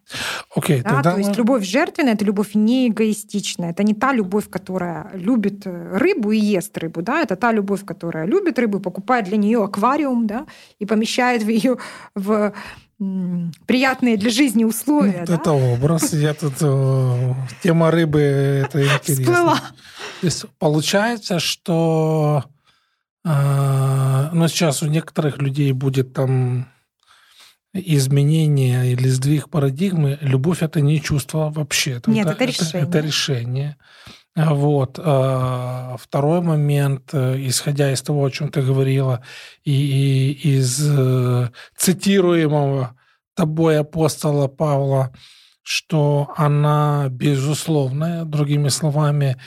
Окей, 0.55 0.83
да? 0.83 0.91
тогда... 0.91 1.13
То 1.13 1.19
есть 1.19 1.37
любовь 1.37 1.65
жертвенная– 1.65 2.13
это 2.15 2.25
любовь 2.25 2.55
не 2.55 2.89
эгоистичная. 2.89 3.71
Это 3.71 3.83
не 3.83 3.95
та 3.95 4.13
любовь, 4.13 4.49
которая 4.49 5.11
любит 5.15 5.67
рыбу 5.67 6.33
и 6.33 6.39
ест 6.39 6.77
рыбу. 6.79 7.03
Да? 7.03 7.23
Это 7.23 7.37
та 7.37 7.53
любовь, 7.53 7.85
которая 7.85 8.27
любит 8.27 8.59
рыбу, 8.59 8.81
покупает 8.81 9.25
для 9.27 9.37
нее 9.37 9.63
аквариум 9.63 10.27
да? 10.27 10.47
и 10.79 10.87
помещает 10.87 11.43
в 11.43 11.49
ее 11.49 11.79
в 12.15 12.53
приятные 13.67 14.17
для 14.17 14.31
жизни 14.31 14.65
условия. 14.65 15.21
Вот 15.21 15.29
да? 15.29 15.35
Это 15.35 15.53
образ. 15.53 16.13
Я 16.13 16.33
тут 16.35 16.55
э, 16.61 17.35
тема 17.63 17.91
рыбы 17.91 18.21
это 18.21 18.83
интересно. 18.83 19.25
Всплыла. 19.25 19.57
То 20.21 20.27
есть 20.27 20.47
получается, 20.59 21.39
что 21.39 22.45
э, 23.25 24.29
ну, 24.33 24.49
сейчас 24.49 24.83
у 24.83 24.87
некоторых 24.87 25.39
людей 25.39 25.73
будет 25.73 26.15
там 26.15 26.69
изменение 27.85 28.93
или 28.93 29.09
сдвиг 29.09 29.49
парадигмы. 29.49 30.19
Любовь 30.21 30.63
это 30.63 30.81
не 30.81 31.01
чувство 31.01 31.51
вообще. 31.55 32.01
Нет, 32.07 32.27
это, 32.27 32.35
это 32.35 32.45
решение. 32.45 32.83
Это, 32.83 32.99
это 32.99 33.07
решение. 33.07 33.77
Вот. 34.37 35.01
А, 35.03 35.97
второй 35.99 36.43
момент, 36.43 37.11
э, 37.15 37.37
исходя 37.39 37.91
из 37.91 38.03
того, 38.03 38.27
о 38.27 38.31
чем 38.31 38.51
ты 38.51 38.61
говорила, 38.61 39.23
и, 39.65 39.73
и 39.73 40.57
из 40.57 40.79
э, 40.87 41.49
цитируемого 41.75 42.95
тобой 43.35 43.81
апостола 43.81 44.47
Павла, 44.47 45.11
что 45.63 46.35
она 46.37 47.09
безусловная, 47.09 48.25
другими 48.25 48.69
словами, 48.69 49.39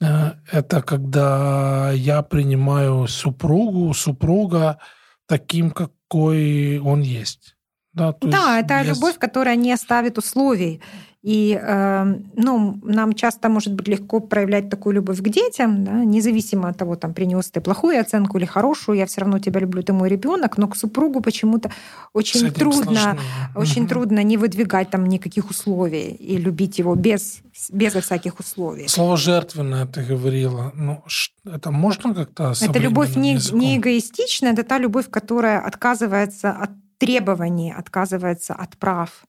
э, 0.00 0.32
это 0.52 0.82
когда 0.82 1.90
я 1.90 2.22
принимаю 2.22 3.08
супругу, 3.08 3.92
супруга 3.92 4.78
таким, 5.26 5.72
какой 5.72 6.78
он 6.78 7.02
есть. 7.02 7.56
Да, 7.94 8.14
да 8.20 8.60
это 8.60 8.82
без... 8.82 8.96
любовь, 8.96 9.18
которая 9.18 9.56
не 9.56 9.72
оставит 9.72 10.18
условий. 10.18 10.80
И 11.22 11.58
э, 11.60 12.04
ну, 12.36 12.78
нам 12.84 13.12
часто 13.12 13.48
может 13.48 13.72
быть 13.74 13.88
легко 13.88 14.20
проявлять 14.20 14.70
такую 14.70 14.94
любовь 14.94 15.18
к 15.18 15.28
детям, 15.28 15.84
да, 15.84 16.04
независимо 16.04 16.68
от 16.68 16.78
того, 16.78 16.94
там, 16.94 17.12
принес 17.12 17.50
ты 17.50 17.60
плохую 17.60 18.00
оценку 18.00 18.38
или 18.38 18.44
хорошую, 18.44 18.98
я 18.98 19.04
все 19.06 19.22
равно 19.22 19.40
тебя 19.40 19.60
люблю, 19.60 19.82
ты 19.82 19.92
мой 19.92 20.08
ребенок, 20.08 20.58
но 20.58 20.68
к 20.68 20.76
супругу 20.76 21.20
почему-то 21.20 21.72
очень 22.12 22.52
трудно, 22.52 22.84
сложнее. 22.84 23.18
очень 23.56 23.82
угу. 23.82 23.88
трудно 23.88 24.22
не 24.22 24.36
выдвигать 24.36 24.90
там 24.90 25.06
никаких 25.06 25.50
условий 25.50 26.12
и 26.12 26.36
любить 26.36 26.78
его 26.78 26.94
без, 26.94 27.40
безо 27.70 28.00
всяких 28.00 28.38
условий. 28.38 28.86
Слово 28.86 29.16
жертвенное 29.16 29.86
ты 29.86 30.04
говорила, 30.04 30.70
ну, 30.76 31.02
это 31.44 31.72
можно 31.72 32.14
как-то 32.14 32.54
Это 32.60 32.78
любовь 32.78 33.16
не, 33.16 33.38
не 33.52 33.76
эгоистичная, 33.76 34.52
это 34.52 34.62
та 34.62 34.78
любовь, 34.78 35.10
которая 35.10 35.60
отказывается 35.60 36.52
от 36.52 36.70
требований, 36.98 37.72
отказывается 37.72 38.54
от 38.54 38.76
прав. 38.76 39.24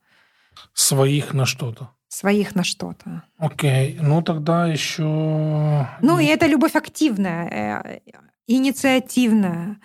Своих 0.73 1.33
на 1.33 1.45
что-то. 1.45 1.89
Своих 2.07 2.55
на 2.55 2.63
что-то. 2.63 3.23
Окей, 3.37 3.97
ну 4.01 4.21
тогда 4.21 4.67
еще. 4.67 5.87
Ну 6.01 6.19
и 6.19 6.25
это 6.25 6.47
любовь 6.47 6.75
активная, 6.75 7.47
э, 7.47 7.99
инициативная. 8.47 9.77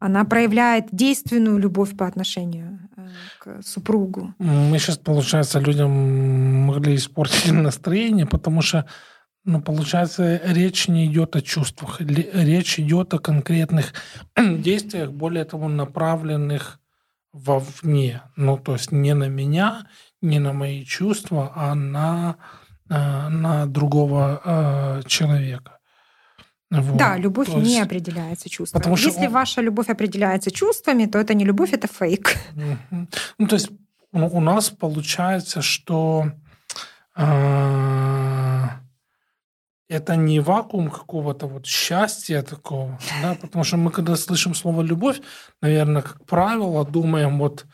Она 0.00 0.24
проявляет 0.24 0.86
действенную 0.92 1.58
любовь 1.58 1.96
по 1.96 2.06
отношению 2.06 2.80
э, 2.96 3.08
к 3.38 3.62
супругу. 3.62 4.34
Мы 4.38 4.78
сейчас, 4.78 4.98
получается, 4.98 5.60
людям 5.60 5.90
могли 6.66 6.96
испортить 6.96 7.52
настроение, 7.52 8.26
потому 8.26 8.62
что 8.62 8.86
ну, 9.44 9.62
получается, 9.62 10.40
речь 10.44 10.88
не 10.88 11.06
идет 11.06 11.36
о 11.36 11.40
чувствах, 11.40 12.00
речь 12.00 12.78
идет 12.78 13.14
о 13.14 13.18
конкретных 13.18 13.94
действиях, 14.36 15.12
более 15.12 15.44
того, 15.44 15.68
направленных 15.68 16.79
вовне. 17.32 18.22
Ну, 18.36 18.58
то 18.58 18.72
есть 18.72 18.92
не 18.92 19.14
на 19.14 19.28
меня, 19.28 19.86
не 20.22 20.38
на 20.38 20.52
мои 20.52 20.84
чувства, 20.84 21.52
а 21.54 21.74
на, 21.74 22.36
э, 22.88 23.28
на 23.28 23.66
другого 23.66 24.40
э, 24.44 25.02
человека. 25.06 25.78
Вот. 26.70 26.96
Да, 26.96 27.16
любовь 27.16 27.48
есть... 27.48 27.66
не 27.66 27.80
определяется 27.80 28.48
чувствами. 28.48 28.80
Потому 28.80 28.96
Если 28.96 29.26
он... 29.26 29.32
ваша 29.32 29.60
любовь 29.60 29.88
определяется 29.88 30.50
чувствами, 30.50 31.06
то 31.06 31.18
это 31.18 31.34
не 31.34 31.44
любовь, 31.44 31.72
это 31.72 31.88
фейк. 31.88 32.36
Ну, 33.38 33.48
то 33.48 33.56
есть 33.56 33.70
ну, 34.12 34.26
у 34.26 34.40
нас 34.40 34.70
получается, 34.70 35.62
что 35.62 36.32
э, 37.16 38.29
это 39.90 40.14
не 40.14 40.38
вакуум 40.38 40.88
какого-то 40.88 41.48
вот 41.48 41.66
счастья 41.66 42.42
такого, 42.42 42.96
да, 43.22 43.36
потому 43.40 43.64
что 43.64 43.76
мы, 43.76 43.90
когда 43.90 44.14
слышим 44.16 44.54
слово 44.54 44.82
любовь, 44.82 45.20
наверное, 45.60 46.02
как 46.02 46.24
правило, 46.26 46.84
думаем 46.84 47.38
вот 47.38 47.66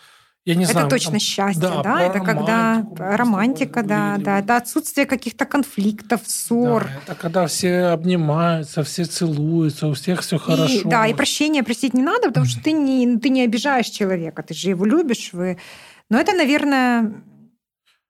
я 0.46 0.54
не 0.54 0.64
это 0.64 0.72
знаю. 0.72 0.88
точно 0.88 1.10
там, 1.10 1.20
счастье, 1.20 1.60
да? 1.60 1.82
да? 1.82 2.02
Это 2.02 2.20
когда 2.20 2.86
романтика, 2.96 3.82
да, 3.82 4.16
да, 4.18 4.38
это 4.38 4.56
отсутствие 4.56 5.04
каких-то 5.04 5.44
конфликтов, 5.44 6.20
ссор. 6.24 6.84
Да, 6.84 6.90
это 7.04 7.14
когда 7.20 7.46
все 7.48 7.86
обнимаются, 7.86 8.82
все 8.82 9.04
целуются, 9.04 9.88
у 9.88 9.92
всех 9.92 10.22
все 10.22 10.38
хорошо. 10.38 10.72
И, 10.72 10.84
да, 10.84 11.06
и 11.06 11.14
прощения 11.14 11.62
просить 11.62 11.94
не 11.94 12.02
надо, 12.02 12.28
потому 12.28 12.46
что 12.46 12.62
ты 12.62 12.72
не, 12.72 13.18
ты 13.18 13.28
не 13.28 13.42
обижаешь 13.42 13.88
человека, 13.88 14.42
ты 14.42 14.54
же 14.54 14.70
его 14.70 14.86
любишь, 14.86 15.30
вы. 15.32 15.58
Но 16.08 16.18
это, 16.18 16.32
наверное, 16.32 17.24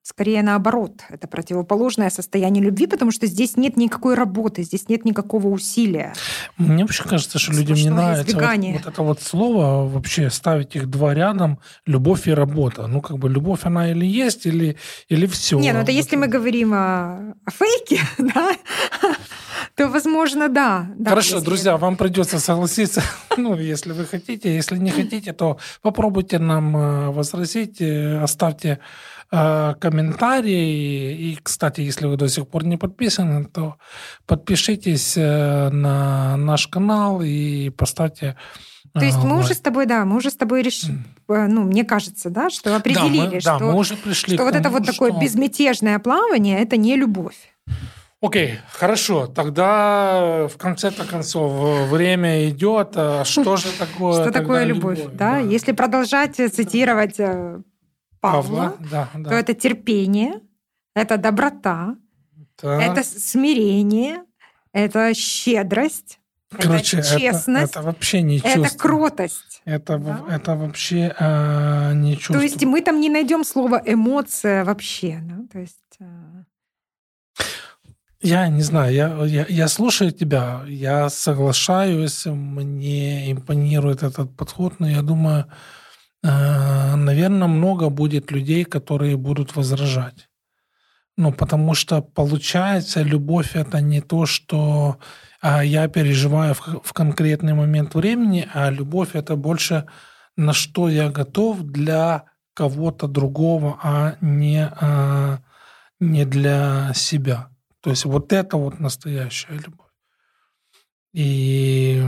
Скорее 0.09 0.45
наоборот, 0.45 1.03
это 1.09 1.27
противоположное 1.27 2.11
состояние 2.11 2.63
любви, 2.63 2.87
потому 2.87 3.11
что 3.11 3.27
здесь 3.27 3.57
нет 3.57 3.77
никакой 3.77 4.15
работы, 4.15 4.63
здесь 4.63 4.89
нет 4.89 5.05
никакого 5.05 5.49
усилия. 5.49 6.13
Мне 6.57 6.85
вообще 6.85 7.03
кажется, 7.03 7.41
что 7.41 7.53
людям 7.53 7.75
не 7.75 7.91
нравится 7.91 8.37
вот, 8.37 8.45
вот 8.45 8.87
это 8.87 9.03
вот 9.03 9.21
слово, 9.21 9.89
вообще 9.89 10.31
ставить 10.31 10.77
их 10.77 10.89
два 10.89 11.13
рядом, 11.13 11.59
любовь 11.87 12.29
и 12.29 12.31
работа. 12.31 12.87
Ну, 12.87 13.01
как 13.01 13.19
бы 13.19 13.29
любовь, 13.29 13.63
она 13.65 13.91
или 13.91 14.07
есть, 14.07 14.47
или, 14.47 14.77
или 15.09 15.27
все. 15.27 15.59
Не, 15.59 15.73
ну 15.73 15.81
это 15.81 15.91
вот 15.91 15.97
если 15.97 16.15
мы 16.15 16.29
говорим 16.29 16.73
о, 16.73 17.35
о 17.45 17.51
фейке, 17.51 18.01
да, 18.19 18.53
то, 19.75 19.89
возможно, 19.89 20.49
да. 20.49 20.87
да 20.97 21.11
Хорошо, 21.11 21.41
друзья, 21.41 21.73
это... 21.73 21.81
вам 21.81 21.97
придется 21.97 22.39
согласиться, 22.39 23.03
ну, 23.37 23.57
если 23.57 23.91
вы 23.91 24.05
хотите. 24.05 24.55
Если 24.55 24.79
не 24.79 24.91
хотите, 24.93 25.33
то 25.33 25.59
попробуйте 25.83 26.39
нам 26.39 26.77
э, 26.77 27.11
возразить, 27.11 27.81
э, 27.81 28.23
оставьте 28.23 28.79
Э, 29.33 29.75
комментарии. 29.81 31.33
И, 31.33 31.39
кстати, 31.43 31.81
если 31.81 32.07
вы 32.07 32.17
до 32.17 32.29
сих 32.29 32.47
пор 32.47 32.65
не 32.65 32.77
подписаны, 32.77 33.45
то 33.45 33.77
подпишитесь 34.25 35.17
э, 35.17 35.69
на 35.71 36.37
наш 36.37 36.69
канал 36.69 37.23
и 37.23 37.71
поставьте 37.71 38.37
то 38.93 39.05
есть 39.05 39.19
мы 39.19 39.39
уже 39.39 39.53
с 39.53 39.61
тобой, 39.61 39.85
да, 39.85 40.07
мы 40.07 40.17
уже 40.17 40.31
с 40.31 40.37
тобой 40.37 40.63
решили, 40.63 40.97
э, 41.29 41.47
ну, 41.49 41.65
мне 41.65 41.85
кажется, 41.85 42.31
да, 42.31 42.49
что 42.49 42.75
определили, 42.75 43.19
да, 43.19 43.35
мы, 43.35 43.41
что, 43.41 43.59
да, 43.59 43.65
мы 43.67 43.75
уже 43.75 43.95
пришли 43.95 44.37
что 44.37 44.45
вот 44.45 44.55
это 44.55 44.71
вот 44.71 44.85
что... 44.85 44.93
такое 44.93 45.13
безмятежное 45.21 45.99
плавание, 45.99 46.63
это 46.63 46.79
не 46.79 46.97
любовь. 46.97 47.37
Окей, 48.23 48.59
хорошо. 48.73 49.27
Тогда 49.27 50.49
в 50.49 50.57
конце-то 50.57 51.05
концов 51.05 51.91
время 51.91 52.49
идет. 52.49 52.93
А 52.95 53.25
что 53.27 53.57
же 53.57 53.69
такое? 53.79 54.23
Что 54.23 54.33
такое 54.33 54.65
любовь? 54.65 54.99
любовь 54.99 55.15
да? 55.15 55.33
да, 55.33 55.39
если 55.39 55.73
продолжать 55.73 56.37
цитировать 56.37 57.19
Павла, 58.33 58.57
Павла 58.57 58.77
да, 58.91 59.09
да. 59.15 59.31
то 59.31 59.35
это 59.35 59.55
терпение, 59.55 60.41
это 60.95 61.17
доброта, 61.17 61.97
да. 62.63 62.83
это 62.83 63.03
смирение, 63.03 64.25
это 64.73 65.15
щедрость, 65.15 66.19
Короче, 66.49 66.99
это 66.99 67.19
честность. 67.19 67.71
Это, 67.71 67.81
это 67.81 67.83
вообще 67.87 68.23
не 68.23 68.41
чувство. 68.41 68.61
Это 68.61 68.79
кротость. 68.79 69.63
Это, 69.65 69.99
да? 69.99 70.25
это 70.31 70.55
вообще 70.55 71.15
э, 71.19 71.93
не 71.95 72.17
чувство. 72.17 72.37
То 72.37 72.43
есть 72.43 72.65
мы 72.65 72.83
там 72.83 73.01
не 73.01 73.11
найдем 73.11 73.45
слово 73.45 73.83
эмоция 73.85 74.65
вообще. 74.65 75.21
Да? 75.23 75.37
То 75.53 75.59
есть, 75.59 75.77
э... 76.01 76.45
Я 78.21 78.49
не 78.49 78.63
знаю, 78.63 78.95
я, 78.95 79.25
я, 79.25 79.47
я 79.49 79.69
слушаю 79.69 80.11
тебя, 80.11 80.63
я 80.67 81.11
соглашаюсь, 81.11 82.27
мне 82.27 83.31
импонирует 83.31 84.03
этот 84.03 84.35
подход, 84.37 84.81
но 84.81 84.89
я 84.89 85.03
думаю, 85.03 85.47
наверное, 86.97 87.49
много 87.49 87.89
будет 87.89 88.31
людей, 88.31 88.65
которые 88.65 89.17
будут 89.17 89.57
возражать. 89.57 90.29
Ну, 91.17 91.33
потому 91.33 91.75
что 91.75 92.03
получается, 92.03 93.03
любовь 93.03 93.57
это 93.57 93.81
не 93.81 94.01
то, 94.01 94.27
что 94.27 94.99
а, 95.41 95.65
я 95.65 95.89
переживаю 95.89 96.55
в, 96.55 96.81
в 96.83 96.93
конкретный 96.93 97.55
момент 97.55 97.95
времени, 97.95 98.49
а 98.53 98.71
любовь 98.71 99.11
это 99.15 99.35
больше 99.37 99.87
на 100.37 100.53
что 100.53 100.91
я 100.91 101.09
готов 101.09 101.63
для 101.63 102.25
кого-то 102.53 103.09
другого, 103.09 103.79
а 103.83 104.17
не, 104.21 104.67
а, 104.67 105.39
не 106.01 106.27
для 106.27 106.93
себя. 106.95 107.49
То 107.81 107.91
есть 107.91 108.05
вот 108.05 108.33
это 108.33 108.59
вот 108.59 108.79
настоящая 108.79 109.55
любовь. 109.55 109.87
И, 111.15 112.03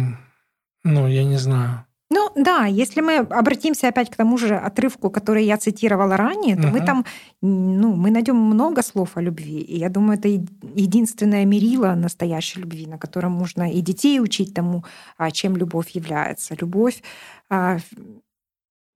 ну, 0.85 1.07
я 1.09 1.25
не 1.25 1.39
знаю. 1.39 1.88
Ну 2.35 2.45
да, 2.45 2.67
если 2.67 3.01
мы 3.01 3.19
обратимся 3.19 3.89
опять 3.89 4.11
к 4.11 4.17
тому 4.17 4.39
же 4.39 4.57
отрывку, 4.57 5.11
который 5.11 5.45
я 5.45 5.57
цитировала 5.57 6.17
ранее, 6.17 6.57
то 6.57 6.69
угу. 6.69 6.79
мы 6.79 6.87
там, 6.87 7.05
ну, 7.43 7.95
мы 7.95 8.11
найдем 8.11 8.37
много 8.37 8.83
слов 8.83 9.17
о 9.17 9.23
любви. 9.23 9.61
И 9.61 9.79
я 9.79 9.89
думаю, 9.89 10.19
это 10.19 10.29
единственное 10.29 11.45
мерило 11.45 11.95
настоящей 11.95 12.61
любви, 12.61 12.87
на 12.87 12.99
котором 12.99 13.33
можно 13.33 13.73
и 13.73 13.81
детей 13.81 14.21
учить 14.21 14.55
тому, 14.55 14.85
а, 15.17 15.31
чем 15.31 15.57
любовь 15.57 15.91
является. 15.91 16.55
Любовь 16.61 17.03
а, 17.51 17.79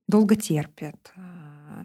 долго 0.08 0.36
терпит. 0.36 1.12
А, 1.16 1.84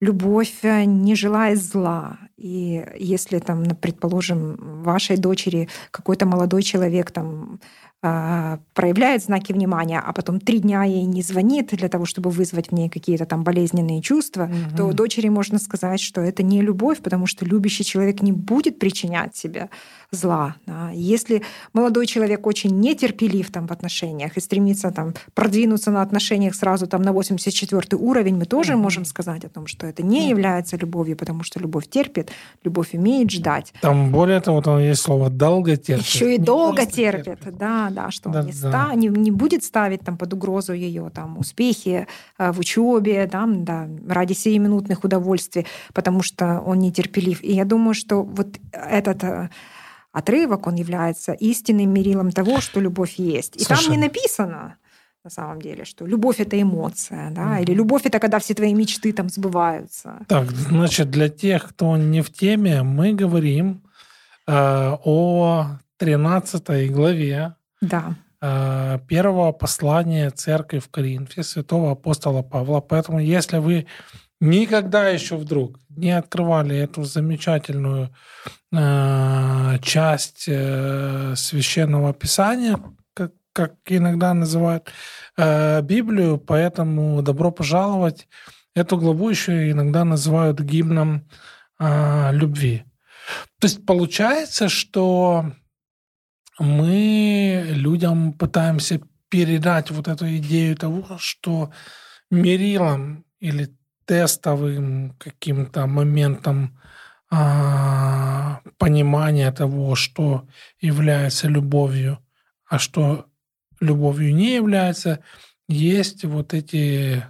любовь 0.00 0.62
не 0.62 1.14
желает 1.14 1.62
зла. 1.62 2.18
И 2.36 2.84
если 2.98 3.38
там, 3.38 3.64
предположим, 3.76 4.82
вашей 4.82 5.16
дочери 5.16 5.68
какой-то 5.90 6.26
молодой 6.26 6.62
человек 6.62 7.10
там 7.10 7.60
проявляет 8.00 9.22
знаки 9.22 9.52
внимания, 9.52 10.00
а 10.00 10.12
потом 10.12 10.40
три 10.40 10.60
дня 10.60 10.84
ей 10.84 11.04
не 11.04 11.22
звонит 11.22 11.68
для 11.68 11.88
того, 11.88 12.06
чтобы 12.06 12.30
вызвать 12.30 12.68
в 12.68 12.72
ней 12.72 12.88
какие-то 12.88 13.26
там 13.26 13.44
болезненные 13.44 14.00
чувства, 14.00 14.44
угу. 14.44 14.76
то 14.76 14.92
дочери 14.92 15.28
можно 15.28 15.58
сказать, 15.58 16.00
что 16.00 16.22
это 16.22 16.42
не 16.42 16.62
любовь, 16.62 17.00
потому 17.00 17.26
что 17.26 17.44
любящий 17.44 17.84
человек 17.84 18.22
не 18.22 18.32
будет 18.32 18.78
причинять 18.78 19.36
себе 19.36 19.68
зла. 20.10 20.56
Да. 20.66 20.90
Если 20.92 21.42
молодой 21.72 22.06
человек 22.06 22.46
очень 22.46 22.80
нетерпелив 22.80 23.50
там, 23.50 23.66
в 23.66 23.72
отношениях 23.72 24.36
и 24.36 24.40
стремится 24.40 24.90
там, 24.90 25.14
продвинуться 25.34 25.90
на 25.90 26.02
отношениях 26.02 26.54
сразу 26.54 26.86
там, 26.86 27.02
на 27.02 27.12
84 27.12 27.96
уровень, 27.98 28.36
мы 28.36 28.46
тоже 28.46 28.72
mm-hmm. 28.72 28.76
можем 28.76 29.04
сказать 29.04 29.44
о 29.44 29.48
том, 29.48 29.66
что 29.66 29.86
это 29.86 30.02
не 30.02 30.30
является 30.30 30.76
любовью, 30.76 31.16
потому 31.16 31.42
что 31.42 31.60
любовь 31.60 31.86
терпит, 31.88 32.30
любовь 32.64 32.94
умеет 32.94 33.30
ждать. 33.30 33.74
Там 33.82 34.10
более 34.10 34.40
того, 34.40 34.62
там 34.62 34.78
есть 34.78 35.02
слово 35.02 35.28
«долго 35.28 35.76
терпит». 35.76 36.06
Еще 36.06 36.34
и 36.34 36.38
не 36.38 36.44
долго 36.44 36.86
терпит, 36.86 37.24
терпит, 37.24 37.58
да, 37.58 37.89
да, 37.90 38.10
что 38.10 38.30
да, 38.30 38.40
он 38.40 38.46
не, 38.46 38.52
да. 38.52 38.58
Ста, 38.58 38.94
не, 38.94 39.08
не 39.08 39.30
будет 39.30 39.64
ставить 39.64 40.00
там, 40.00 40.16
под 40.16 40.32
угрозу 40.32 40.72
ее 40.72 41.10
там, 41.10 41.38
успехи 41.38 42.06
э, 42.38 42.52
в 42.52 42.58
учебе, 42.58 43.26
там, 43.26 43.64
да, 43.64 43.88
ради 44.08 44.32
сиюминутных 44.32 45.04
удовольствий, 45.04 45.66
потому 45.92 46.22
что 46.22 46.60
он 46.60 46.78
нетерпелив. 46.78 47.42
И 47.42 47.52
я 47.52 47.64
думаю, 47.64 47.94
что 47.94 48.22
вот 48.22 48.58
этот 48.72 49.24
э, 49.24 49.50
отрывок, 50.12 50.66
он 50.66 50.74
является 50.74 51.32
истинным 51.32 51.92
мерилом 51.92 52.32
того, 52.32 52.60
что 52.60 52.80
любовь 52.80 53.14
есть. 53.18 53.56
И 53.56 53.64
Слушай. 53.64 53.84
там 53.84 53.92
не 53.92 53.98
написано, 53.98 54.76
на 55.24 55.30
самом 55.30 55.60
деле, 55.60 55.84
что 55.84 56.06
любовь 56.06 56.40
это 56.40 56.60
эмоция, 56.60 57.30
да, 57.30 57.58
mm 57.58 57.62
или 57.62 57.74
любовь 57.74 58.06
это 58.06 58.18
когда 58.18 58.38
все 58.38 58.54
твои 58.54 58.72
мечты 58.74 59.12
там 59.12 59.28
сбываются. 59.28 60.20
Так, 60.28 60.50
значит, 60.50 61.10
для 61.10 61.28
тех, 61.28 61.68
кто 61.68 61.96
не 61.96 62.22
в 62.22 62.32
теме, 62.32 62.82
мы 62.82 63.12
говорим 63.12 63.82
э, 64.46 64.96
о 65.04 65.78
13 65.98 66.90
главе 66.90 67.54
да. 67.80 68.16
э, 68.40 68.98
первого 69.08 69.52
послания 69.52 70.30
церкви 70.30 70.78
в 70.78 70.88
Коринфе 70.88 71.42
святого 71.42 71.92
апостола 71.92 72.42
Павла. 72.42 72.80
Поэтому, 72.80 73.18
если 73.18 73.58
вы 73.58 73.86
никогда 74.40 75.08
еще 75.08 75.36
вдруг 75.36 75.78
не 75.88 76.10
открывали 76.10 76.76
эту 76.76 77.04
замечательную 77.04 78.14
э, 78.72 79.78
часть 79.82 80.44
э, 80.48 81.34
священного 81.36 82.14
писания, 82.14 82.78
как, 83.14 83.32
как 83.52 83.74
иногда 83.86 84.34
называют 84.34 84.90
э, 85.36 85.82
Библию, 85.82 86.38
поэтому 86.38 87.22
добро 87.22 87.50
пожаловать. 87.50 88.28
Эту 88.74 88.96
главу 88.96 89.28
еще 89.28 89.70
иногда 89.70 90.04
называют 90.04 90.60
гимном 90.60 91.28
э, 91.78 92.32
любви. 92.32 92.84
То 93.58 93.66
есть 93.66 93.84
получается, 93.84 94.68
что 94.68 95.52
мы 96.60 97.64
людям 97.70 98.34
пытаемся 98.34 99.00
передать 99.30 99.90
вот 99.90 100.08
эту 100.08 100.36
идею 100.36 100.76
того, 100.76 101.16
что 101.18 101.72
мерилом 102.30 103.24
или 103.40 103.74
тестовым 104.04 105.16
каким-то 105.18 105.86
моментом 105.86 106.78
а, 107.30 108.60
понимания 108.76 109.50
того, 109.52 109.94
что 109.94 110.46
является 110.80 111.48
любовью, 111.48 112.18
а 112.66 112.78
что 112.78 113.26
любовью 113.80 114.34
не 114.34 114.54
является, 114.54 115.20
есть 115.68 116.24
вот 116.24 116.52
эти, 116.52 117.24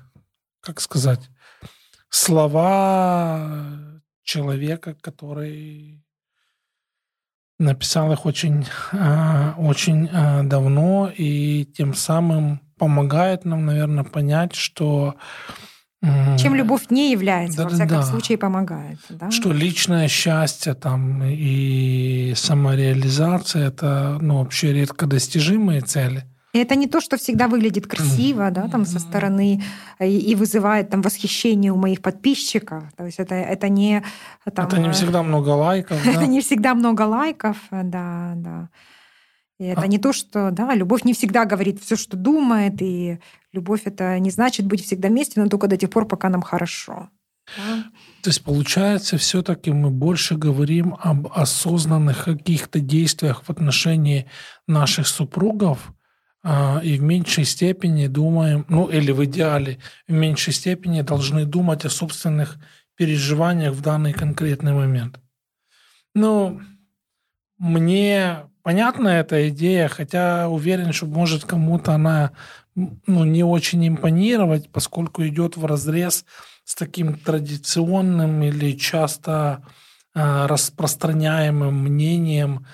как 0.60 0.80
сказать, 0.80 1.30
слова 2.08 4.00
человека, 4.22 4.94
который 5.00 6.02
написал 7.60 8.12
их 8.12 8.26
очень, 8.26 8.66
а, 8.92 9.54
очень 9.58 10.08
а, 10.12 10.42
давно 10.42 11.10
и 11.14 11.64
тем 11.76 11.94
самым 11.94 12.60
помогает 12.78 13.44
нам, 13.44 13.66
наверное, 13.66 14.04
понять, 14.04 14.54
что 14.54 15.14
чем 16.38 16.54
любовь 16.54 16.86
не 16.88 17.12
является, 17.12 17.58
да, 17.58 17.64
во 17.64 17.70
всяком 17.70 17.96
да. 17.98 18.02
случае, 18.02 18.38
помогает. 18.38 18.98
Да? 19.10 19.30
Что 19.30 19.52
личное 19.52 20.08
счастье 20.08 20.72
там 20.72 21.22
и 21.22 22.32
самореализация 22.34 23.68
это 23.68 24.16
ну, 24.18 24.38
вообще 24.38 24.72
редко 24.72 25.06
достижимые 25.06 25.82
цели. 25.82 26.24
И 26.52 26.58
это 26.58 26.74
не 26.74 26.88
то, 26.88 27.00
что 27.00 27.16
всегда 27.16 27.46
выглядит 27.46 27.86
красиво, 27.86 28.50
да, 28.50 28.68
там 28.68 28.84
со 28.84 28.98
стороны 28.98 29.62
и, 30.00 30.18
и 30.18 30.34
вызывает 30.34 30.90
там 30.90 31.00
восхищение 31.00 31.72
у 31.72 31.76
моих 31.76 32.02
подписчиков. 32.02 32.82
То 32.96 33.06
есть 33.06 33.20
это, 33.20 33.36
это 33.36 33.68
не... 33.68 34.02
Там, 34.52 34.66
это 34.66 34.80
не 34.80 34.90
всегда 34.90 35.22
много 35.22 35.50
лайков. 35.50 36.04
это 36.06 36.26
не 36.26 36.40
всегда 36.40 36.74
много 36.74 37.02
лайков, 37.02 37.56
да, 37.70 38.32
да. 38.34 38.68
И 39.60 39.64
это 39.64 39.82
а... 39.82 39.86
не 39.86 39.98
то, 39.98 40.12
что, 40.12 40.50
да, 40.50 40.74
любовь 40.74 41.04
не 41.04 41.12
всегда 41.12 41.44
говорит 41.44 41.80
все, 41.80 41.94
что 41.94 42.16
думает, 42.16 42.82
и 42.82 43.20
любовь 43.52 43.82
это 43.84 44.18
не 44.18 44.30
значит 44.30 44.66
быть 44.66 44.84
всегда 44.84 45.08
вместе, 45.08 45.40
но 45.40 45.48
только 45.48 45.68
до 45.68 45.76
тех 45.76 45.90
пор, 45.90 46.06
пока 46.06 46.30
нам 46.30 46.42
хорошо. 46.42 47.10
Да? 47.56 47.84
То 48.22 48.30
есть 48.30 48.42
получается, 48.42 49.18
все-таки 49.18 49.70
мы 49.70 49.90
больше 49.90 50.36
говорим 50.36 50.96
об 51.00 51.28
осознанных 51.32 52.24
каких-то 52.24 52.80
действиях 52.80 53.44
в 53.44 53.50
отношении 53.50 54.26
наших 54.66 55.06
супругов, 55.06 55.92
и 56.42 56.96
в 56.98 57.03
меньшей 57.03 57.44
степени 57.44 58.07
думаем, 58.07 58.64
ну 58.68 58.88
или 58.88 59.12
в 59.12 59.24
идеале, 59.26 59.79
в 60.09 60.12
меньшей 60.12 60.55
степени 60.55 61.03
должны 61.03 61.44
думать 61.44 61.85
о 61.85 61.90
собственных 61.90 62.57
переживаниях 62.96 63.74
в 63.74 63.83
данный 63.83 64.12
конкретный 64.12 64.72
момент. 64.72 65.20
Ну, 66.14 66.61
мне 67.59 68.44
понятна 68.62 69.09
эта 69.09 69.48
идея, 69.50 69.88
хотя 69.88 70.48
уверен, 70.48 70.92
что 70.92 71.07
может 71.07 71.44
кому-то 71.44 71.92
она 71.92 72.33
ну, 72.74 73.24
не 73.24 73.44
очень 73.44 73.87
импонировать, 73.87 74.70
поскольку 74.70 75.26
идет 75.26 75.57
в 75.57 75.66
разрез 75.66 76.24
с 76.64 76.74
таким 76.74 77.18
традиционным 77.18 78.42
или 78.42 78.72
часто 78.72 79.62
э, 80.14 80.46
распространяемым 80.46 81.74
мнением 81.74 82.66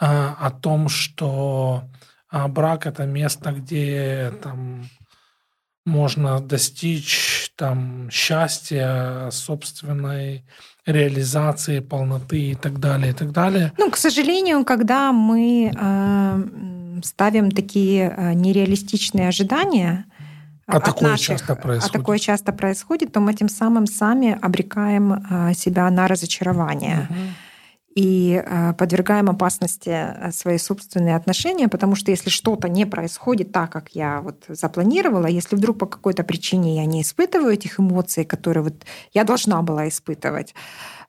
э, 0.00 0.06
о 0.06 0.50
том, 0.50 0.88
что 0.88 1.84
э, 2.32 2.48
брак 2.48 2.86
это 2.86 3.06
место, 3.06 3.52
где 3.52 4.32
там 4.42 4.88
можно 5.88 6.40
достичь 6.40 7.50
там 7.56 8.08
счастья 8.10 9.28
собственной 9.30 10.44
реализации, 10.86 11.80
полноты 11.80 12.50
и 12.50 12.54
так 12.54 12.78
далее, 12.78 13.10
и 13.10 13.14
так 13.14 13.32
далее. 13.32 13.72
Ну, 13.78 13.90
к 13.90 13.96
сожалению, 13.96 14.64
когда 14.64 15.12
мы 15.12 15.72
э, 15.74 17.00
ставим 17.02 17.50
такие 17.50 18.14
э, 18.16 18.32
нереалистичные 18.34 19.28
ожидания, 19.28 20.04
а 20.66 20.80
такое 20.80 21.10
наших, 21.10 21.38
часто 21.38 21.56
происходит. 21.56 21.94
А 21.94 21.98
такое 21.98 22.18
часто 22.18 22.52
происходит, 22.52 23.12
то 23.12 23.20
мы 23.20 23.34
тем 23.34 23.48
самым 23.48 23.86
сами 23.86 24.38
обрекаем 24.40 25.12
э, 25.12 25.54
себя 25.54 25.90
на 25.90 26.06
разочарование. 26.06 27.08
Угу 27.10 27.18
и 27.98 28.40
э, 28.44 28.74
подвергаем 28.74 29.28
опасности 29.28 29.90
э, 29.90 30.30
свои 30.30 30.58
собственные 30.58 31.16
отношения, 31.16 31.66
потому 31.66 31.96
что 31.96 32.12
если 32.12 32.30
что-то 32.30 32.68
не 32.68 32.86
происходит 32.86 33.50
так, 33.50 33.72
как 33.72 33.88
я 33.92 34.20
вот 34.20 34.44
запланировала, 34.48 35.26
если 35.26 35.56
вдруг 35.56 35.78
по 35.78 35.86
какой-то 35.86 36.22
причине 36.22 36.76
я 36.76 36.84
не 36.84 37.02
испытываю 37.02 37.54
этих 37.54 37.80
эмоций, 37.80 38.24
которые 38.24 38.62
вот 38.62 38.74
я 39.14 39.24
должна 39.24 39.62
была 39.62 39.88
испытывать, 39.88 40.54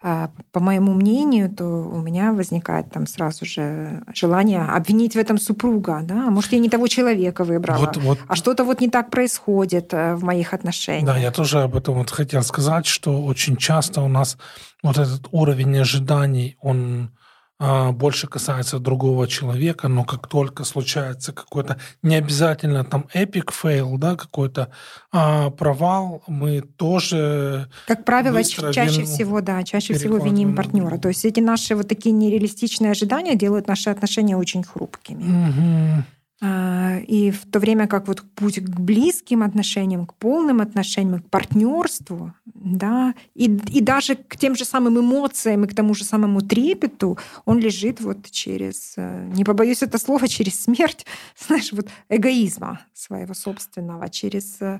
по 0.01 0.59
моему 0.61 0.93
мнению, 0.93 1.49
то 1.49 1.65
у 1.65 1.99
меня 2.01 2.31
возникает 2.31 2.89
там 2.91 3.05
сразу 3.05 3.45
же 3.45 4.01
желание 4.15 4.61
обвинить 4.61 5.15
в 5.15 5.17
этом 5.17 5.37
супруга, 5.37 5.99
да, 6.03 6.27
а 6.27 6.31
может 6.31 6.53
я 6.53 6.59
не 6.59 6.69
того 6.69 6.87
человека 6.87 7.43
выбрала, 7.43 7.79
вот, 7.85 7.97
вот. 7.97 8.19
а 8.27 8.35
что-то 8.35 8.63
вот 8.63 8.79
не 8.79 8.89
так 8.89 9.09
происходит 9.09 9.93
э, 9.93 10.15
в 10.15 10.23
моих 10.23 10.53
отношениях. 10.53 11.05
Да, 11.05 11.17
я 11.17 11.31
тоже 11.31 11.63
об 11.63 11.75
этом 11.75 11.95
вот 11.95 12.11
хотел 12.11 12.43
сказать, 12.43 12.85
что 12.85 13.21
очень 13.23 13.57
часто 13.57 14.01
у 14.01 14.07
нас 14.07 14.37
вот 14.83 14.97
этот 14.97 15.27
уровень 15.31 15.77
ожиданий, 15.77 16.55
он 16.61 17.11
а, 17.11 17.18
больше 17.59 18.27
касается 18.27 18.79
другого 18.79 19.27
человека, 19.27 19.89
но 19.89 20.05
как 20.05 20.27
только 20.27 20.63
случается 20.63 21.33
какой-то 21.33 21.77
не 22.01 22.15
обязательно 22.15 22.85
там 22.85 23.07
epic 23.13 23.51
fail, 23.51 23.97
да, 23.97 24.15
какой-то 24.15 24.71
а, 25.11 25.49
провал, 25.49 26.23
мы 26.27 26.61
тоже 26.61 27.69
как 27.85 28.05
правило 28.05 28.41
чаще 28.43 29.01
вину 29.01 29.05
всего, 29.05 29.41
да, 29.41 29.63
чаще 29.63 29.93
всего 29.93 30.17
виним 30.17 30.55
партнера. 30.55 30.97
То 30.97 31.09
есть 31.09 31.25
эти 31.25 31.41
наши 31.41 31.75
вот 31.75 31.89
такие 31.89 32.13
нереалистичные 32.13 32.91
ожидания 32.91 33.35
делают 33.35 33.67
наши 33.67 33.89
отношения 33.89 34.37
очень 34.37 34.63
хрупкими. 34.63 35.23
Угу. 35.23 36.03
А, 36.41 36.99
и 37.05 37.31
в 37.31 37.45
то 37.45 37.59
время 37.59 37.87
как 37.87 38.07
вот 38.07 38.21
путь 38.35 38.59
к 38.59 38.79
близким 38.79 39.43
отношениям, 39.43 40.05
к 40.05 40.13
полным 40.13 40.61
отношениям, 40.61 41.21
к 41.21 41.29
партнерству, 41.29 42.33
да, 42.45 43.13
и, 43.35 43.45
и 43.45 43.81
даже 43.81 44.15
к 44.15 44.37
тем 44.37 44.55
же 44.55 44.63
самым 44.63 44.99
эмоциям 44.99 45.65
и 45.65 45.67
к 45.67 45.75
тому 45.75 45.93
же 45.93 46.05
самому 46.05 46.41
трепету, 46.41 47.17
он 47.43 47.59
лежит 47.59 47.99
вот 47.99 48.31
через, 48.31 48.93
э, 48.95 49.29
не 49.33 49.43
побоюсь 49.43 49.83
это 49.83 49.97
слова, 49.97 50.27
через 50.29 50.61
смерть, 50.63 51.05
знаешь, 51.47 51.73
вот 51.73 51.89
эгоизма 52.07 52.79
своего 52.93 53.33
собственного, 53.33 54.07
через 54.07 54.61
э, 54.61 54.79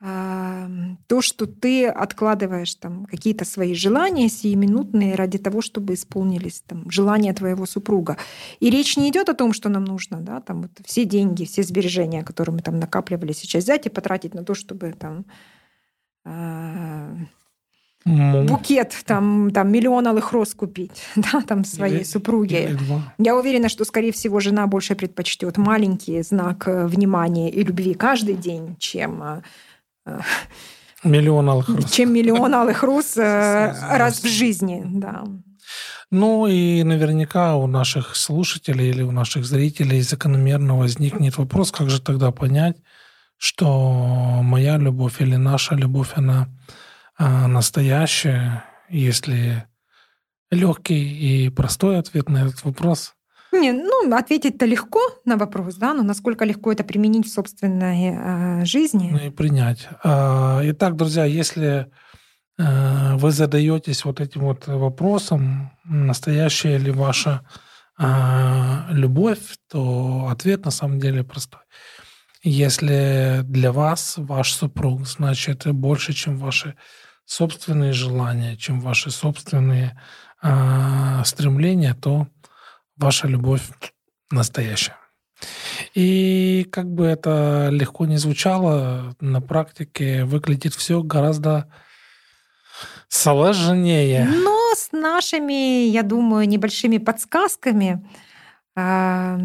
то, 0.00 1.20
что 1.20 1.46
ты 1.46 1.88
откладываешь 1.88 2.72
там 2.76 3.04
какие-то 3.06 3.44
свои 3.44 3.74
желания 3.74 4.28
сиюминутные 4.28 5.16
ради 5.16 5.38
того, 5.38 5.60
чтобы 5.60 5.94
исполнились 5.94 6.62
там 6.64 6.88
желания 6.88 7.32
твоего 7.32 7.66
супруга. 7.66 8.16
И 8.60 8.70
речь 8.70 8.96
не 8.96 9.10
идет 9.10 9.28
о 9.28 9.34
том, 9.34 9.52
что 9.52 9.68
нам 9.68 9.84
нужно, 9.84 10.20
да, 10.20 10.40
там 10.40 10.62
вот 10.62 10.70
все 10.84 11.04
деньги, 11.04 11.44
все 11.44 11.64
сбережения, 11.64 12.22
которые 12.22 12.54
мы 12.54 12.62
там 12.62 12.78
накапливали, 12.78 13.32
сейчас 13.32 13.64
взять 13.64 13.86
и 13.86 13.90
потратить 13.90 14.34
на 14.34 14.44
то, 14.44 14.54
чтобы 14.54 14.92
там 14.92 15.24
э, 16.24 17.16
букет, 18.04 18.94
там, 19.04 19.50
там 19.50 19.72
миллион 19.72 20.06
алых 20.06 20.32
роз 20.32 20.54
купить, 20.54 21.02
да, 21.16 21.40
там 21.40 21.64
своей 21.64 21.96
или, 21.96 22.04
супруге. 22.04 22.70
Или 22.70 22.78
Я 23.18 23.36
уверена, 23.36 23.68
что, 23.68 23.84
скорее 23.84 24.12
всего, 24.12 24.38
жена 24.38 24.68
больше 24.68 24.94
предпочтет 24.94 25.56
маленький 25.56 26.22
знак 26.22 26.68
э, 26.68 26.86
внимания 26.86 27.50
и 27.50 27.64
любви 27.64 27.94
каждый 27.94 28.34
день, 28.34 28.76
чем 28.78 29.22
э, 29.22 29.42
Миллион 31.04 31.48
алых 31.48 31.68
роз. 31.68 31.90
Чем 31.90 32.12
миллион 32.12 32.54
алых 32.54 32.82
роз 32.82 33.16
э, 33.16 33.72
раз 33.96 34.20
в 34.22 34.26
жизни, 34.26 34.82
да. 34.84 35.24
Ну 36.10 36.46
и 36.46 36.82
наверняка 36.82 37.56
у 37.56 37.66
наших 37.66 38.16
слушателей 38.16 38.90
или 38.90 39.02
у 39.02 39.10
наших 39.10 39.44
зрителей 39.44 40.00
закономерно 40.00 40.78
возникнет 40.78 41.36
вопрос, 41.36 41.70
как 41.70 41.90
же 41.90 42.00
тогда 42.00 42.32
понять, 42.32 42.78
что 43.36 44.40
моя 44.42 44.78
любовь 44.78 45.20
или 45.20 45.36
наша 45.36 45.74
любовь, 45.74 46.12
она 46.14 46.48
а, 47.18 47.46
настоящая, 47.46 48.64
если 48.88 49.66
легкий 50.50 51.44
и 51.46 51.50
простой 51.50 51.98
ответ 51.98 52.28
на 52.30 52.46
этот 52.46 52.64
вопрос 52.64 53.14
не, 53.52 53.72
ну, 53.72 54.14
ответить-то 54.14 54.66
легко 54.66 55.00
на 55.24 55.36
вопрос, 55.36 55.76
да, 55.76 55.94
но 55.94 56.02
насколько 56.02 56.44
легко 56.44 56.72
это 56.72 56.84
применить 56.84 57.26
в 57.26 57.32
собственной 57.32 58.10
э, 58.12 58.64
жизни. 58.64 59.10
Ну 59.12 59.18
и 59.18 59.30
принять. 59.30 59.88
А, 60.04 60.60
итак, 60.64 60.96
друзья, 60.96 61.24
если 61.24 61.90
э, 62.58 63.16
вы 63.16 63.30
задаетесь 63.30 64.04
вот 64.04 64.20
этим 64.20 64.42
вот 64.42 64.66
вопросом, 64.66 65.70
настоящая 65.84 66.78
ли 66.78 66.90
ваша 66.90 67.42
э, 67.98 68.04
любовь, 68.90 69.56
то 69.70 70.28
ответ 70.30 70.64
на 70.64 70.70
самом 70.70 71.00
деле 71.00 71.24
простой. 71.24 71.60
Если 72.42 73.40
для 73.42 73.72
вас 73.72 74.14
ваш 74.16 74.52
супруг 74.52 75.06
значит 75.06 75.66
больше, 75.66 76.12
чем 76.12 76.36
ваши 76.38 76.76
собственные 77.24 77.92
желания, 77.92 78.56
чем 78.56 78.80
ваши 78.80 79.10
собственные 79.10 80.00
э, 80.42 81.22
стремления, 81.24 81.94
то 81.94 82.28
ваша 82.98 83.28
любовь 83.28 83.62
настоящая. 84.30 84.96
И 85.94 86.66
как 86.70 86.92
бы 86.92 87.06
это 87.06 87.68
легко 87.70 88.06
не 88.06 88.16
звучало, 88.16 89.14
на 89.20 89.40
практике 89.40 90.24
выглядит 90.24 90.74
все 90.74 91.02
гораздо 91.02 91.72
сложнее. 93.08 94.28
Но 94.28 94.72
с 94.74 94.92
нашими, 94.92 95.88
я 95.88 96.02
думаю, 96.02 96.48
небольшими 96.48 96.98
подсказками 96.98 98.06
а, 98.76 99.38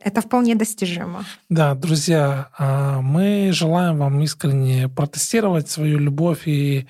это 0.00 0.20
вполне 0.20 0.54
достижимо. 0.54 1.24
Да, 1.48 1.74
друзья, 1.74 2.50
а, 2.58 3.00
мы 3.00 3.50
желаем 3.52 3.98
вам 3.98 4.20
искренне 4.20 4.88
протестировать 4.88 5.68
свою 5.68 5.98
любовь 5.98 6.46
и 6.46 6.86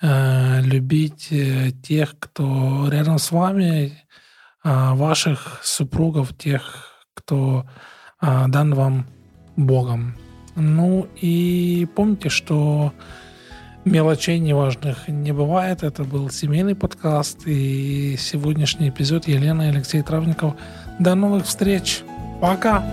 а, 0.00 0.60
любить 0.60 1.28
э, 1.30 1.70
тех, 1.82 2.16
кто 2.18 2.88
рядом 2.90 3.18
с 3.18 3.30
вами, 3.30 3.92
ваших 4.94 5.60
супругов, 5.62 6.36
тех, 6.36 7.06
кто 7.14 7.66
а, 8.20 8.48
дан 8.48 8.74
вам 8.74 9.06
Богом. 9.56 10.14
Ну 10.56 11.06
и 11.20 11.86
помните, 11.94 12.28
что 12.28 12.92
Мелочей 13.84 14.38
неважных 14.38 15.08
не 15.08 15.32
бывает. 15.32 15.82
Это 15.82 16.04
был 16.04 16.30
семейный 16.30 16.74
подкаст 16.74 17.46
и 17.46 18.16
сегодняшний 18.18 18.90
эпизод 18.90 19.28
Елена 19.28 19.62
и 19.62 19.68
Алексей 19.68 20.02
Травников. 20.02 20.54
До 20.98 21.14
новых 21.14 21.46
встреч. 21.46 22.02
Пока. 22.40 22.84